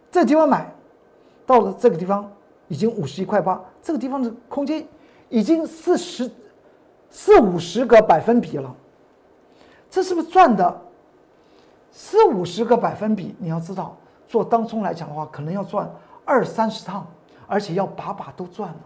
[0.09, 0.73] 这地方买，
[1.45, 2.31] 到了这个地方
[2.69, 4.87] 已经五十一块八，这个地方的空间
[5.29, 6.31] 已经四十
[7.11, 8.73] 四五十个百分比了，
[9.91, 10.81] 这是不是赚的
[11.91, 13.35] 四五十个百分比？
[13.41, 13.97] 你要知道，
[14.29, 15.91] 做当冲来讲的话，可能要赚
[16.25, 17.05] 二三十趟，
[17.49, 18.81] 而且要把把都赚了，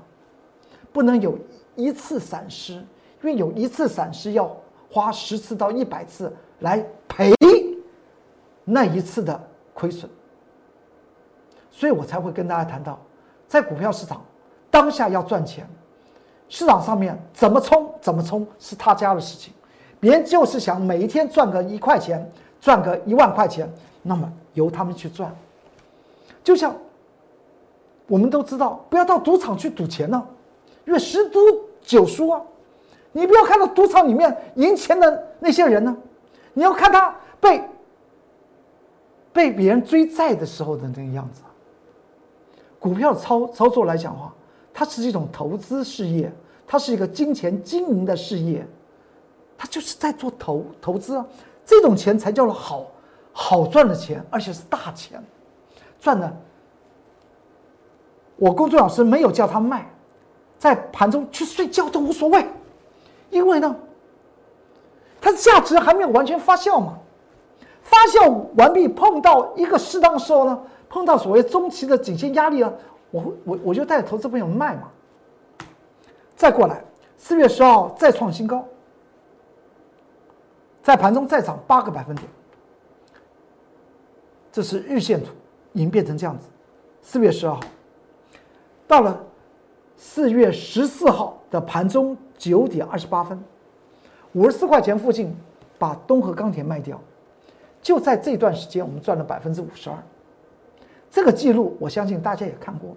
[0.95, 1.39] 不能有
[1.75, 2.85] 一次闪失，因
[3.25, 4.51] 为有一次闪失要
[4.91, 7.36] 花十次到一百次来赔。
[8.69, 9.41] 那一次的
[9.73, 10.11] 亏损，
[11.71, 12.99] 所以我才会跟大家谈到，
[13.47, 14.21] 在股票市场
[14.73, 15.65] 当下要赚钱，
[16.49, 19.55] 市场上面怎么冲怎么冲是他家的事情，
[20.01, 22.29] 别人就是想每一天赚个一块钱，
[22.61, 25.33] 赚个一万块钱，那么由他们去赚。
[26.43, 26.75] 就像
[28.09, 30.21] 我们都知道，不要到赌场去赌钱呢，
[30.87, 31.39] 因为十赌
[31.81, 32.43] 九输啊。
[33.13, 35.97] 你不要看到赌场里面赢钱的那些人呢，
[36.53, 37.63] 你要看他被。
[39.37, 41.43] 被别人追债的时候的那个样子，
[42.79, 44.33] 股票操操作来讲的话，
[44.73, 46.33] 它是一种投资事业，
[46.67, 48.67] 它是一个金钱经营的事业，
[49.59, 51.27] 它就是在做投投资啊，
[51.67, 52.87] 这种钱才叫做好
[53.31, 55.23] 好赚的钱，而且是大钱，
[56.01, 56.35] 赚的。
[58.37, 59.87] 我工作老师没有叫他卖，
[60.59, 62.47] 在盘中去睡觉都无所谓，
[63.29, 63.77] 因为呢，
[65.21, 66.99] 它的价值还没有完全发酵嘛。
[67.87, 72.73] 发酵完毕，碰到一个适当的时候呢，碰到所谓中期的颈线压力啊，
[73.13, 74.91] 我我我就带投资朋友卖嘛。
[76.35, 76.85] 再过来，
[77.17, 78.65] 四月十号再创新高，
[80.83, 82.29] 在盘中再涨八个百分点，
[84.51, 85.31] 这是日线图，
[85.73, 86.49] 已经变成这样子。
[87.03, 87.61] 四月十二号，
[88.89, 89.25] 到了
[89.97, 93.43] 四月十四号的盘中九点二十八分，
[94.33, 95.35] 五十四块钱附近，
[95.79, 97.01] 把东河钢铁卖掉。
[97.87, 99.97] 就在这段时间，我们赚了百分之五十二，
[101.09, 102.97] 这个记录我相信大家也看过。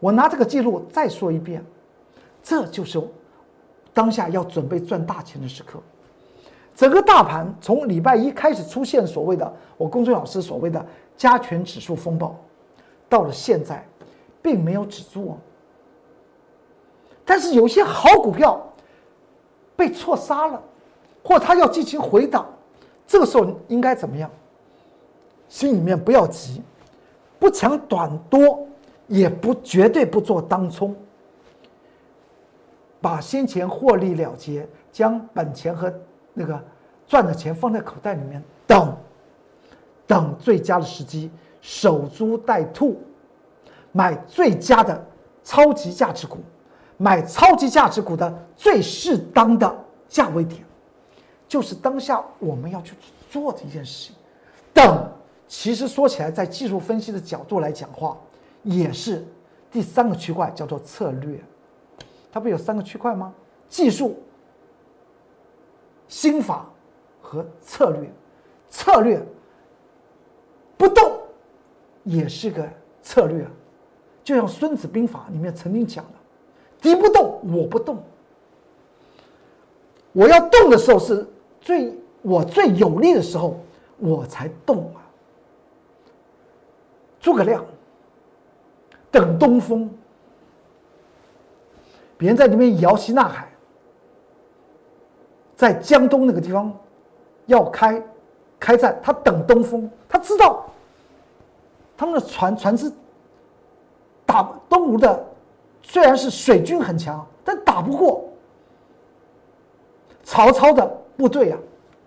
[0.00, 1.62] 我拿这个记录再说一遍，
[2.42, 2.98] 这就是
[3.92, 5.78] 当下要准备赚大钱的时刻。
[6.74, 10.82] 整个大盘从礼拜一开始出现所谓的我公孙老师所谓的
[11.14, 12.34] 加权指数风暴，
[13.06, 13.86] 到了现在
[14.40, 15.36] 并没有止住，
[17.22, 18.66] 但是有些好股票
[19.76, 20.62] 被错杀了，
[21.22, 22.46] 或它要进行回档。
[23.08, 24.30] 这个时候应该怎么样？
[25.48, 26.62] 心里面不要急，
[27.38, 28.68] 不抢短多，
[29.06, 30.94] 也不绝对不做当冲，
[33.00, 35.90] 把先前获利了结，将本钱和
[36.34, 36.62] 那个
[37.06, 38.94] 赚的钱放在口袋里面，等，
[40.06, 41.30] 等最佳的时机，
[41.62, 43.00] 守株待兔，
[43.90, 45.02] 买最佳的
[45.42, 46.36] 超级价值股，
[46.98, 50.62] 买超级价值股的最适当的价位点，
[51.48, 52.94] 就是当下我们要去
[53.30, 54.16] 做的一件事情。
[54.72, 55.10] 等，
[55.48, 58.16] 其实说起来，在技术分析的角度来讲话，
[58.62, 59.26] 也是
[59.72, 61.40] 第三个区块，叫做策略。
[62.30, 63.34] 它不有三个区块吗？
[63.68, 64.22] 技术、
[66.06, 66.70] 心法
[67.20, 68.08] 和策略。
[68.70, 69.20] 策略
[70.76, 71.18] 不动
[72.04, 72.68] 也是个
[73.02, 73.46] 策略，
[74.22, 76.12] 就像《孙子兵法》里面曾经讲的
[76.82, 78.02] ：“敌不动，我不动。”
[80.12, 81.26] 我要动的时候是
[81.68, 83.60] 最我最有利的时候。
[84.00, 85.02] 我才动啊！
[87.18, 87.64] 诸葛亮
[89.10, 89.90] 等东风，
[92.16, 93.48] 别人在那边摇旗呐喊，
[95.56, 96.72] 在江东那个地方
[97.46, 98.00] 要开
[98.60, 100.64] 开战，他等东风，他知道
[101.96, 102.88] 他们的船船只
[104.24, 105.26] 打东吴的，
[105.82, 108.28] 虽然是水军很强，但打不过
[110.22, 111.58] 曹操的部队啊，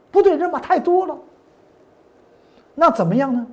[0.09, 1.15] 部队人马太多了。
[2.73, 3.45] 那怎么样呢？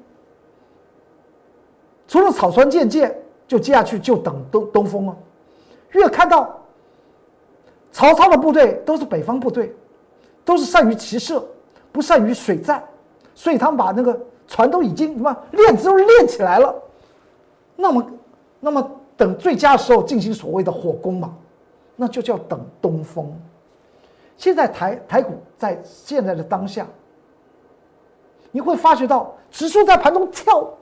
[2.06, 3.14] 除了草船借箭，
[3.46, 5.16] 就接下去就等东东风啊。
[5.90, 6.56] 越看到
[7.90, 9.74] 曹操的部队都是北方部队，
[10.44, 11.44] 都是善于骑射，
[11.90, 12.82] 不善于水战，
[13.34, 16.72] 所以他们把那个船都已经什么练都练起来了。
[17.74, 18.06] 那么，
[18.60, 21.36] 那么等最佳时候进行所谓的火攻嘛，
[21.96, 23.36] 那就叫等东风。
[24.38, 26.86] 现在台台股在现在的当下。
[28.50, 30.72] 你会发觉到指数在盘中跳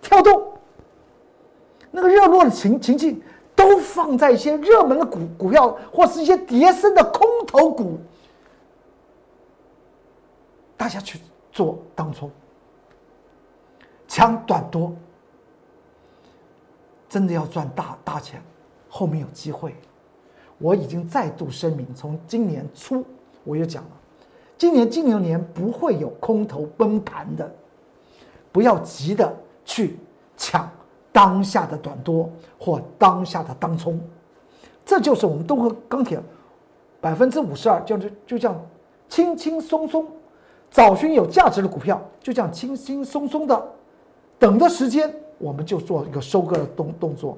[0.00, 0.52] 跳动，
[1.90, 3.20] 那个热络的情情境
[3.56, 7.98] 都放在一些热门的股股票，或是一些跌升的空头股，
[10.76, 11.18] 大家去
[11.50, 12.30] 做当冲，
[14.06, 14.94] 抢短多，
[17.08, 18.40] 真的要赚大大钱，
[18.88, 19.74] 后面有机会。
[20.58, 23.04] 我已经再度声明，从今年初
[23.44, 23.90] 我就讲了。
[24.58, 27.50] 今年金牛年不会有空头崩盘的，
[28.50, 29.30] 不要急的
[29.66, 29.98] 去
[30.36, 30.66] 抢
[31.12, 34.00] 当下的短多或当下的当冲，
[34.84, 36.18] 这就是我们东和钢铁
[37.00, 38.58] 百分之五十二，就是就这样
[39.08, 40.06] 轻轻松松
[40.70, 43.68] 找寻有价值的股票，就这样轻轻松松的
[44.38, 47.36] 等的时间，我们就做一个收割的动动作。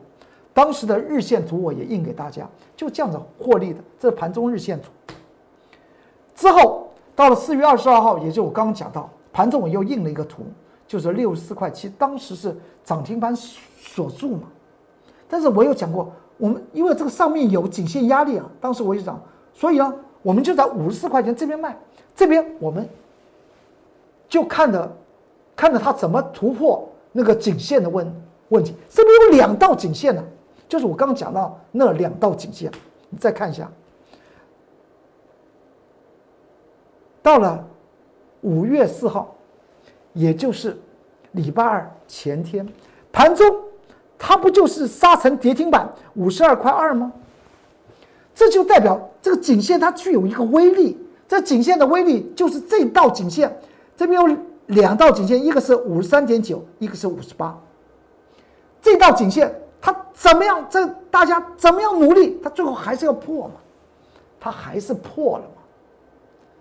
[0.59, 2.45] 当时的日线图我也印给大家，
[2.77, 4.91] 就这样子获利的，这是盘中日线图
[6.35, 6.89] 之后。
[7.15, 10.43] 到了四月二十二号，也就我刚刚讲到，盘中我又印了一个图，
[10.87, 14.43] 就是六十四块七，当时是涨停板锁住嘛。
[15.29, 19.21] 但是我有讲过，我们因为这个上面有颈线压力啊，当时我就讲，
[19.53, 21.77] 所以呢，我们就在五十四块钱这边卖，
[22.17, 22.89] 这边我们
[24.29, 24.97] 就看着
[25.55, 28.75] 看着它怎么突破那个颈线的问问题。
[28.89, 30.23] 这边有两道颈线呢，
[30.69, 32.71] 就是我刚刚讲到那两道颈线，
[33.09, 33.71] 你再看一下。
[37.23, 37.67] 到了
[38.43, 39.35] 五月四号，
[40.13, 40.79] 也就是
[41.33, 42.67] 礼拜二前天，
[43.11, 43.47] 盘中
[44.19, 47.13] 它不就是杀成跌停板五十二块二吗？
[48.35, 50.97] 这就代表这个颈线它具有一个威力。
[51.27, 53.55] 这颈线的威力就是这道颈线，
[53.95, 57.59] 这边有两道颈线，一个是五十三点九，一个是五十八。
[58.81, 60.67] 这道颈线它怎么样？
[60.69, 63.55] 这大家怎么样努力，它最后还是要破嘛？
[64.41, 65.63] 它还是破了嘛。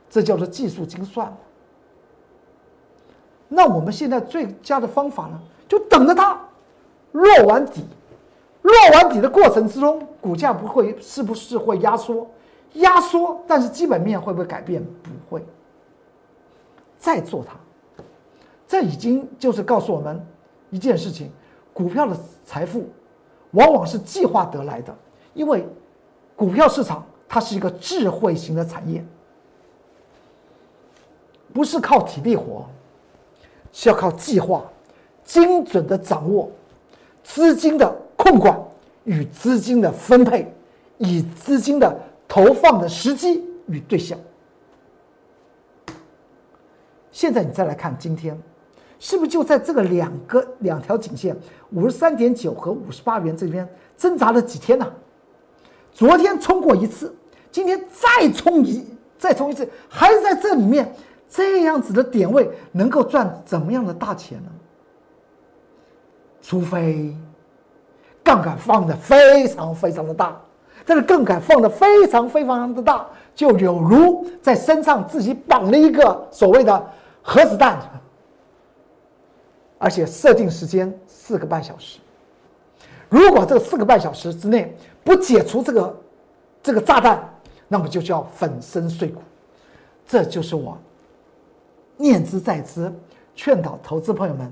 [0.09, 1.35] 这叫做技术精算。
[3.47, 6.39] 那我们现在最佳的方法呢，就等着它
[7.11, 7.85] 落完底，
[8.61, 12.27] 落完底的过程之中，股价不会是不是会压缩？
[12.73, 14.83] 压缩，但是基本面会不会改变？
[15.01, 15.43] 不会。
[16.99, 17.55] 再做它，
[18.67, 20.25] 这已经就是告诉我们
[20.69, 21.31] 一件事情：
[21.73, 22.89] 股票的财富
[23.57, 24.95] 往往是计划得来的，
[25.33, 25.67] 因为
[26.35, 29.03] 股票市场它是一个智慧型的产业。
[31.53, 32.67] 不是靠体力活，
[33.71, 34.63] 是要靠计划、
[35.23, 36.51] 精准的掌握
[37.23, 38.55] 资金的控管
[39.05, 40.53] 与资金的分配，
[40.99, 44.19] 以资金的投放的时机与对象。
[47.11, 48.39] 现在你再来看今天，
[48.99, 51.35] 是不是就在这个两个两条颈线
[51.71, 53.67] 五十三点九和五十八元这边
[53.97, 54.85] 挣扎了几天呢？
[55.91, 57.15] 昨天冲过一次，
[57.51, 58.85] 今天再冲一
[59.17, 60.93] 再冲一次，还是在这里面。
[61.29, 64.49] 这样子的点位能够赚怎么样的大钱呢？
[66.41, 67.13] 除非
[68.23, 70.39] 杠杆放的非常非常的大，
[70.85, 76.89] 这个杠杆放的非常非常的大，就有如在身上自己绑了一个所谓的
[77.21, 77.77] 核子弹，
[79.77, 81.99] 而且设定时间四个半小时。
[83.09, 85.97] 如果这四个半小时之内不解除这个
[86.61, 87.27] 这个炸弹，
[87.67, 89.21] 那么就叫粉身碎骨。
[90.05, 90.77] 这就是我
[91.97, 92.91] 念之在之，
[93.35, 94.51] 劝导投资朋友们，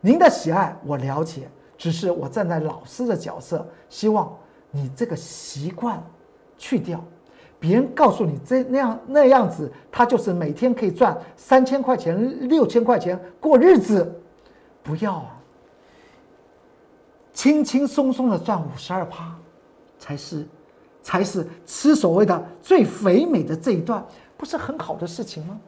[0.00, 1.48] 您的喜爱我了解。
[1.76, 4.32] 只是我站在老师的角色，希望
[4.70, 6.02] 你这个习惯
[6.56, 7.02] 去掉。
[7.58, 14.10] 别人告诉你这那样那样子，他就是每天可以赚三千块钱、六千块钱过日子，
[14.84, 15.40] 不要啊！
[17.32, 19.34] 轻轻松松的赚五十二趴，
[19.98, 20.46] 才是
[21.02, 24.06] 才是吃所谓的最肥美的这一段，
[24.36, 25.58] 不是很好的事情吗？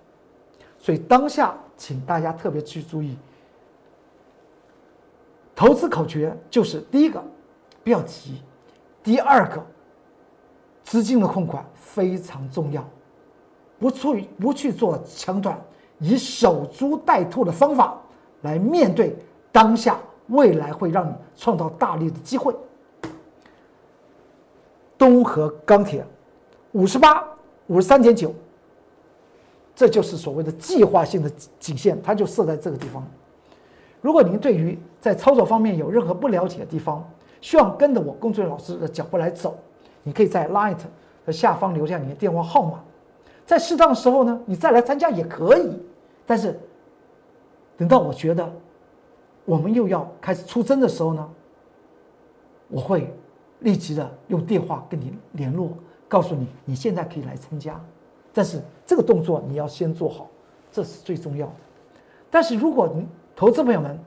[0.78, 3.16] 所以当下，请大家特别去注意。
[5.54, 7.20] 投资口诀就是第一个，
[7.82, 8.34] 不要急；
[9.02, 9.64] 第二个，
[10.84, 12.86] 资金的控管非常重要，
[13.78, 15.58] 不去不去做抢短，
[15.98, 17.98] 以守株待兔的方法
[18.42, 19.16] 来面对
[19.50, 22.54] 当下未来会让你创造大利的机会。
[24.98, 26.04] 东河钢铁
[26.72, 27.22] 五十八
[27.66, 28.34] 五十三点九，
[29.74, 33.06] 这就是所谓的计划性的颈线，它就设在这个地方。
[34.00, 37.06] 如果您对于在操作方面有任何不了解的地方，
[37.40, 39.58] 希望跟着我工作人员老师的脚步来走，
[40.02, 40.78] 你可以在 Light
[41.24, 42.80] 的下方留下你的电话号码，
[43.44, 45.78] 在适当的时候呢，你再来参加也可以。
[46.24, 46.58] 但是
[47.76, 48.50] 等到我觉得
[49.44, 51.28] 我们又要开始出征的时候呢，
[52.68, 53.14] 我会
[53.60, 55.70] 立即的用电话跟你联络，
[56.08, 57.80] 告诉你你现在可以来参加。
[58.32, 60.28] 但是这个动作你要先做好，
[60.70, 61.52] 这是最重要的。
[62.30, 63.98] 但是如果你投资朋友们，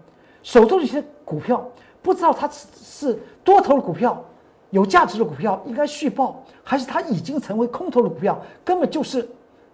[0.44, 1.68] 手中的一些股票，
[2.02, 4.24] 不知道它是是多头的股票，
[4.70, 9.28] 有价值的股票应该续报，还是它已经成为空头的股票，根本就是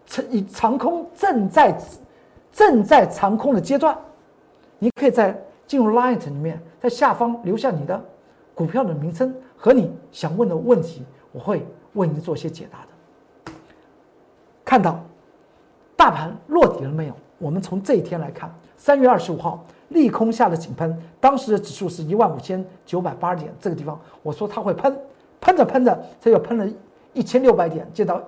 [0.05, 1.77] 长以长空正在
[2.55, 3.95] 正在长空的阶段。
[4.79, 5.37] 你可以在
[5.67, 8.01] 进入 Light 里面，在下方留下你的
[8.53, 11.03] 股票的名称和你想问的问题，
[11.33, 13.51] 我会为你做一些解答的。
[14.63, 14.99] 看到
[15.97, 17.13] 大盘落底了没有？
[17.37, 18.49] 我们从这一天来看。
[18.77, 24.95] 三月二十五号，利空下的井喷，当时的指数是一万五千九百八十点，这个地方我说它会喷，
[25.41, 26.67] 喷着喷着，它又喷了
[27.13, 28.21] 一千六百点，见到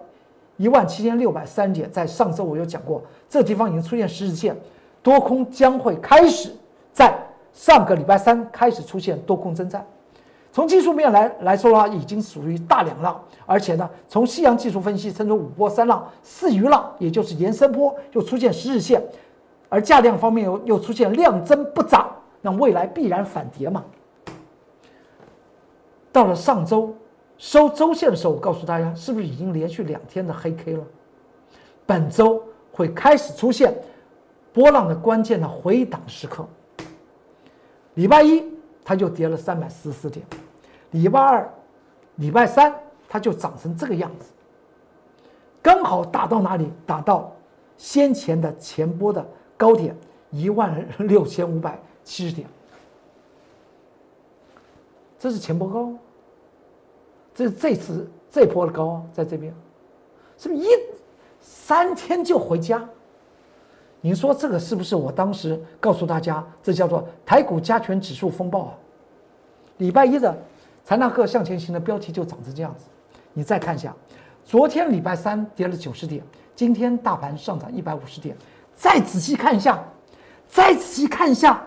[0.58, 1.90] 一万七千六百三十点。
[1.92, 4.56] 在上周我有讲过，这地方已经出现十日线，
[5.02, 6.52] 多空将会开始
[6.92, 7.18] 在
[7.54, 9.86] 上个礼拜三开始出现多空征战。
[10.52, 19.02] 从技术面来来说的话，已经属于大两浪，而且呢，从西洋技术分析称作五波三浪、四鱼浪，也就是延伸波又出现十日线。
[19.70, 22.10] 而价量方面又又出现量增不涨，
[22.42, 23.84] 那未来必然反跌嘛。
[26.12, 26.96] 到了上周
[27.38, 30.84] 收周线的时候，我告诉大家，是不是已经连续两天的黑 K 了？
[31.86, 33.74] 本周会开始出现
[34.54, 36.48] 波浪的关键的回档时刻。
[37.94, 38.44] 礼拜一
[38.84, 40.26] 它就跌了三百四十四点，
[40.92, 41.54] 礼拜二、
[42.16, 42.74] 礼拜三
[43.08, 44.32] 它就涨成这个样子，
[45.62, 46.72] 刚好打到哪里？
[46.86, 47.36] 打到
[47.78, 49.26] 先前的前波的。
[49.60, 49.98] 高点
[50.30, 52.48] 一万六千五百七十点，
[55.18, 55.92] 这是前波高，
[57.38, 59.54] 这这次这波的高，在这边，
[60.40, 60.68] 是不是一
[61.40, 62.84] 三天就回家？
[64.02, 68.74] 你说这个是不是我当时告诉大家，这叫做台股加权指数风暴啊？
[69.78, 70.36] 礼拜一的
[70.84, 72.86] 财纳克向前行的标题就长成这样子。
[73.34, 73.96] 你再看一下，
[74.44, 76.24] 昨天礼拜三跌了九十点，
[76.56, 78.36] 今天大盘上涨一百五十点。
[78.74, 79.84] 再仔细看一下，
[80.48, 81.67] 再仔细看一下，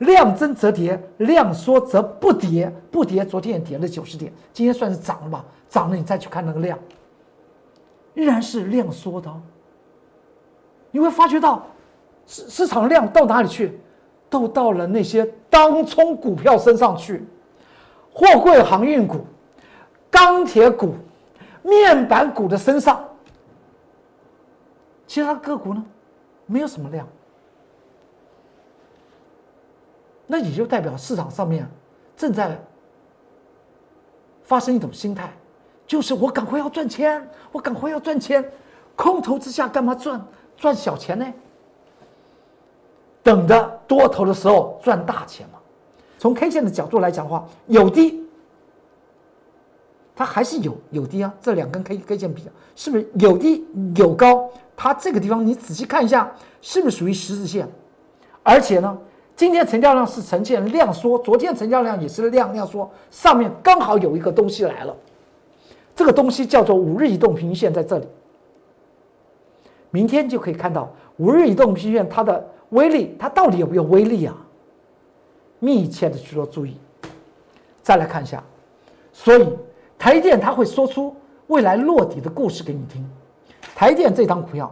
[0.00, 2.70] 量增则跌，量缩则不跌。
[2.90, 5.44] 不跌，昨天也跌了九十点，今天算是涨了吧？
[5.68, 6.78] 涨了，你再去看那个量，
[8.14, 9.30] 依然是量缩的。
[9.30, 9.40] 哦
[10.92, 11.64] 你会发觉到
[12.26, 13.78] 市市场量到哪里去？
[14.28, 17.24] 都到了那些当冲股票身上去，
[18.12, 19.24] 货柜航运股、
[20.10, 20.94] 钢铁股、
[21.62, 23.04] 面板股的身上。
[25.06, 25.84] 其他个股呢？
[26.46, 27.06] 没有什么量，
[30.32, 31.68] 那也就代表市场上面
[32.16, 32.56] 正在
[34.44, 35.32] 发生一种心态，
[35.88, 38.48] 就是我赶快要赚钱，我赶快要赚钱，
[38.94, 40.24] 空头之下干嘛赚
[40.56, 41.26] 赚小钱呢？
[43.24, 45.58] 等着多头的时候赚大钱嘛。
[46.16, 48.24] 从 K 线的角度来讲的话，有低，
[50.14, 51.34] 它还是有有低啊。
[51.40, 53.66] 这两根 K K 线比较，是不是有低
[53.96, 54.48] 有高？
[54.76, 57.68] 它这个地方你仔细看一下，是不是属于十字线？
[58.44, 58.96] 而且呢，
[59.40, 64.94] 今天成交量是呈现量缩，昨天成交量也是量量缩，上面刚好有一个东西来了，
[65.96, 68.06] 这个东西叫做五日移动平均线在这里。
[69.88, 74.36] 明天就可以看到五日移动平均线它的威力，它到底有没有威力啊？
[75.58, 76.76] 密切的去做注意。
[77.80, 78.44] 再来看一下，
[79.10, 79.48] 所以
[79.98, 81.16] 台电它会说出
[81.46, 83.02] 未来落底的故事给你听。
[83.74, 84.70] 台电这张股票，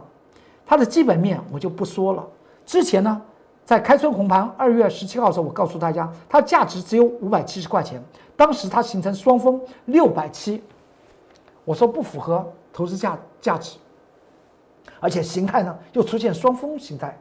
[0.63, 2.23] 它的基本面我就不说了。
[2.67, 3.19] 之前呢，
[3.69, 8.03] 在开春红盘二月十七号的时候，我告诉大家，它价值只有五百七十块钱，
[8.35, 10.63] 当时它形成双峰六百七，
[11.65, 13.77] 我说不符合投资价价值。
[14.99, 17.15] 而且形态呢又出现双峰形态，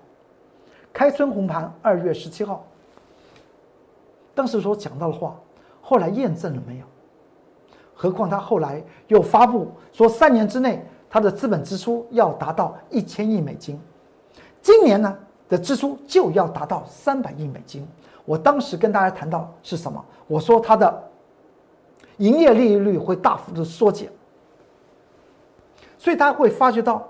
[0.91, 2.65] 开春红盘二月十七号，
[4.35, 5.37] 当时所讲到的话，
[5.83, 6.87] 后来验证了没有？
[7.93, 13.79] 何况他后来又发布说三年之内他的资本支出要达到一千亿美金，
[14.63, 15.15] 今年呢
[15.49, 17.87] 的支出就要达到三百亿美金。
[18.25, 20.05] 我当时跟大家谈到是什么？
[20.27, 21.11] 我说他的
[22.19, 24.11] 营业利率会大幅度缩减，
[25.97, 27.09] 所以他会发觉到。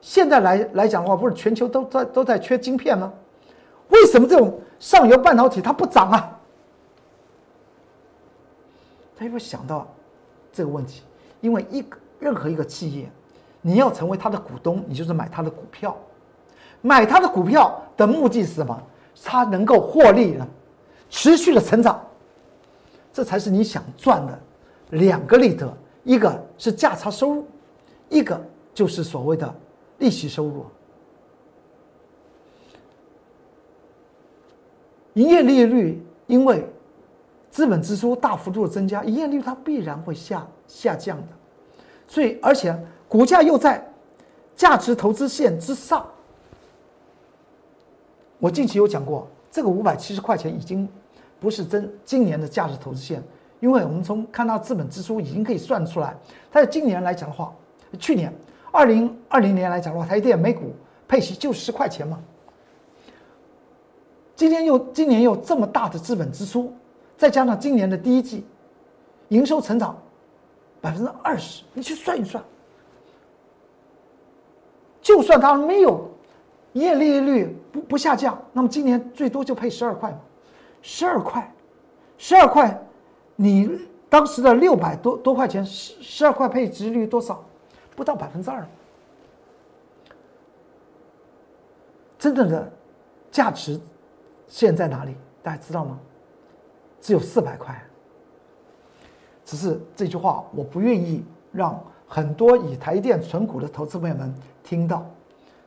[0.00, 3.12] 现在来来讲的话，不是全球都在都在缺晶片吗？
[3.88, 6.38] 为什么这种上游半导体它不涨啊？
[9.16, 9.88] 他有没有想到
[10.52, 11.02] 这个问题？
[11.40, 13.10] 因为一个任何一个企业，
[13.60, 15.96] 你要成为他的股东，你就是买他的股票。
[16.80, 18.82] 买他的股票的目的是什么？
[19.24, 20.46] 他能够获利了，
[21.10, 22.00] 持续的成长，
[23.12, 24.38] 这才是你想赚的
[24.90, 25.72] 两个利得。
[26.04, 27.46] 一个是价差收入，
[28.08, 28.40] 一个
[28.72, 29.54] 就是所谓的。
[29.98, 30.64] 利息收入，
[35.14, 36.64] 营业利率因为
[37.50, 41.26] 资本支出大幅度的增加，营业利率它必然会下下降的，
[42.06, 42.72] 所以而且
[43.08, 43.84] 股价又在
[44.54, 46.06] 价值投资线之上。
[48.38, 50.88] 我近期有讲过，这个五百七十块钱已经
[51.40, 53.22] 不是真今年的价值投资线，
[53.60, 56.16] 因为我们从看到资本支出已经可以算出来，
[56.50, 57.52] 它在今年来讲的话，
[57.98, 58.32] 去年。
[58.70, 60.74] 二零二零年来讲的话，台电每股
[61.08, 62.20] 配息就十块钱嘛。
[64.36, 66.72] 今天又今年又这么大的资本支出，
[67.16, 68.44] 再加上今年的第一季
[69.28, 69.98] 营收成长
[70.82, 72.44] 百分之二十，你去算一算，
[75.00, 76.08] 就算它没有
[76.74, 80.18] 业利率不不下降，那么今年最多就配十二块嘛，
[80.82, 81.52] 十二块，
[82.16, 82.78] 十二块，
[83.36, 83.70] 你
[84.08, 87.44] 当时的六百多多块钱，十十二块配值率多少？
[87.96, 88.64] 不到百分之二，
[92.18, 92.70] 真正的
[93.30, 93.80] 价值
[94.46, 95.16] 现在哪里？
[95.42, 95.98] 大家知道吗？
[97.00, 97.76] 只有四百块。
[99.44, 105.04] 只是这句话，我不愿意让很多以台电存股的投资朋友们听到。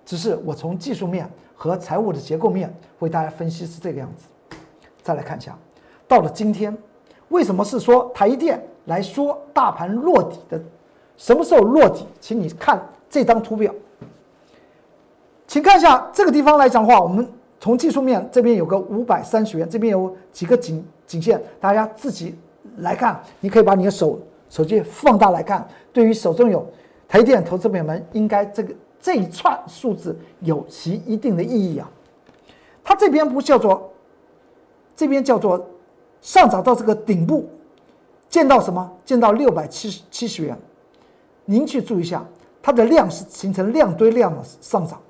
[0.05, 4.57] 只是我从技术面和财务的结构面为大家分析是这个样子。
[5.01, 5.57] 再来看一下，
[6.07, 6.75] 到了今天，
[7.29, 10.61] 为什么是说台电来说大盘落底的？
[11.17, 12.05] 什么时候落底？
[12.19, 13.73] 请你看这张图表，
[15.45, 17.27] 请看一下这个地方来讲的话，我们
[17.59, 22.35] 从技术面这边有个五百三十元，这边有几个颈颈线，大家自己
[22.77, 23.21] 来看。
[23.39, 25.67] 你可以把你的手手机放大来看。
[25.93, 26.65] 对于手中有
[27.07, 31.89] 台电投资朋友们，应该这个这一串数字有其一定的意义啊。
[32.83, 33.91] 它这边不叫做，
[34.95, 35.65] 这边叫做
[36.21, 37.49] 上涨到这个顶部，
[38.29, 38.91] 见到什么？
[39.03, 40.57] 见到六百七十七十元。
[41.45, 42.23] 您去注意一下，
[42.61, 45.01] 它的量是形成量堆量的上涨，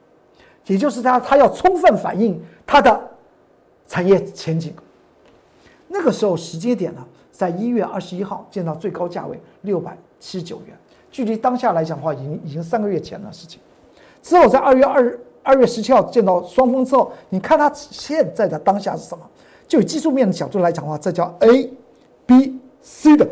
[0.67, 3.09] 也就是它它要充分反映它的
[3.87, 4.73] 产业前景。
[5.87, 10.77] 那个时候时间点呢，在一月二十一号见到最高价位六百七十九元，
[11.11, 13.59] 距离当下来讲的话，已经已经三个月前的事情。
[14.21, 19.23] 之后在二月二二月十七号见到双峰之后，你看它现在的当下是什么？
[19.67, 21.71] 就技术面的角度来讲的话，这叫 A、
[22.25, 23.27] B、C 的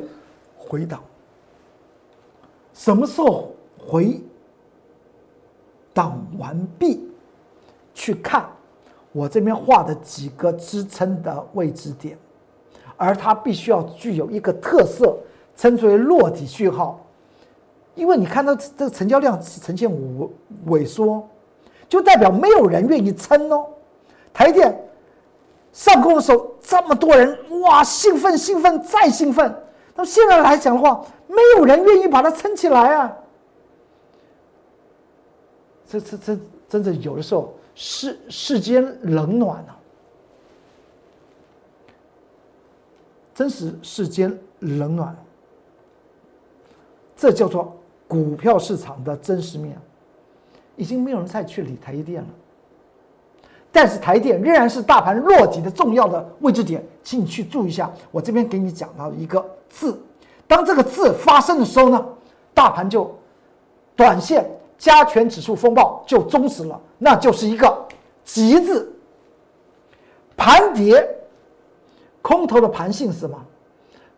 [0.57, 1.01] 回档。
[2.73, 4.21] 什么时候回
[5.93, 7.05] 档完毕？
[7.93, 8.45] 去看
[9.11, 12.17] 我这边画的几个支撑的位置点，
[12.95, 15.17] 而它必须要具有一个特色，
[15.57, 17.05] 称之为落底讯号。
[17.99, 20.29] 因为你看到这个成交量是呈现萎
[20.67, 21.27] 萎缩，
[21.89, 23.67] 就代表没有人愿意撑哦。
[24.33, 24.73] 台电
[25.73, 29.53] 上攻的时候，这么多人哇，兴奋兴奋再兴奋。
[29.95, 33.17] 那现在来讲的话，没有人愿意把它撑起来啊！
[35.85, 36.37] 这、这、这，
[36.69, 39.77] 真的有的时候世世间冷暖啊，
[43.35, 45.15] 真实世间冷暖，
[47.17, 47.75] 这叫做
[48.09, 49.77] 股票市场的真实面。
[50.75, 52.27] 已经没有人再去理台积电了。
[53.69, 57.91] 但是台电仍然是大盘落底的重要的位置点，请你去注意一下。
[58.11, 60.01] 我这边给你讲到一个字，
[60.47, 62.05] 当这个字发生的时候呢，
[62.53, 63.13] 大盘就
[63.93, 67.85] 短线加权指数风暴就终止了，那就是一个
[68.23, 68.89] 极字。
[70.37, 71.05] 盘跌，
[72.21, 73.37] 空头的盘性是什么？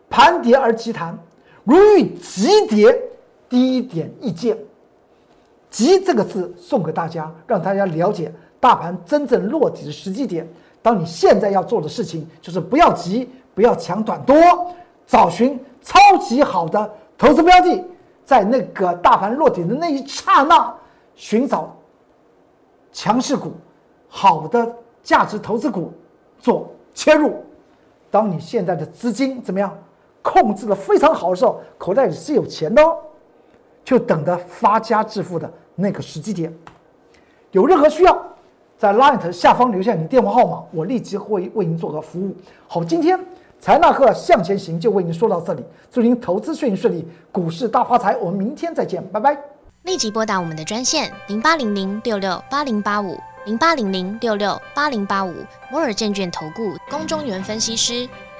[0.08, 1.18] 盘跌而急弹，
[1.64, 2.96] 如遇急跌，
[3.52, 4.56] 低点意见。
[5.68, 8.32] 急这个字送给大家，让大家了解。
[8.58, 10.48] 大盘真正落底的时机点，
[10.80, 14.34] 当你现在要做的事情就是不要急，不要抢短多，
[15.06, 17.84] 找寻超级好的投资标的，
[18.24, 20.74] 在那个大盘落底的那一刹那，
[21.14, 21.76] 寻找
[22.90, 23.52] 强势股、
[24.08, 25.92] 好的价值投资股
[26.38, 27.44] 做切入。
[28.10, 29.76] 当你现在的资金怎么样
[30.22, 32.96] 控制的非常好的时候，口袋里是有钱的哦，
[33.84, 36.52] 就等着发家致富的那个时机点。
[37.50, 38.26] 有任何需要？
[38.78, 42.34] 在 Light 下方留下你电话号码，我立即会为您做个服务。
[42.66, 43.16] 好，今天
[43.60, 48.16] 财纳克向前行就为您说到这里，祝您投资顺利顺利，股市大发财。
[48.16, 49.38] 我们明天再见，拜拜。
[49.84, 55.32] 立即拨打我们的专线零八零零六六八零八五零八零零六六八零八五
[55.70, 58.08] 摩尔证券投顾龚中原分析师。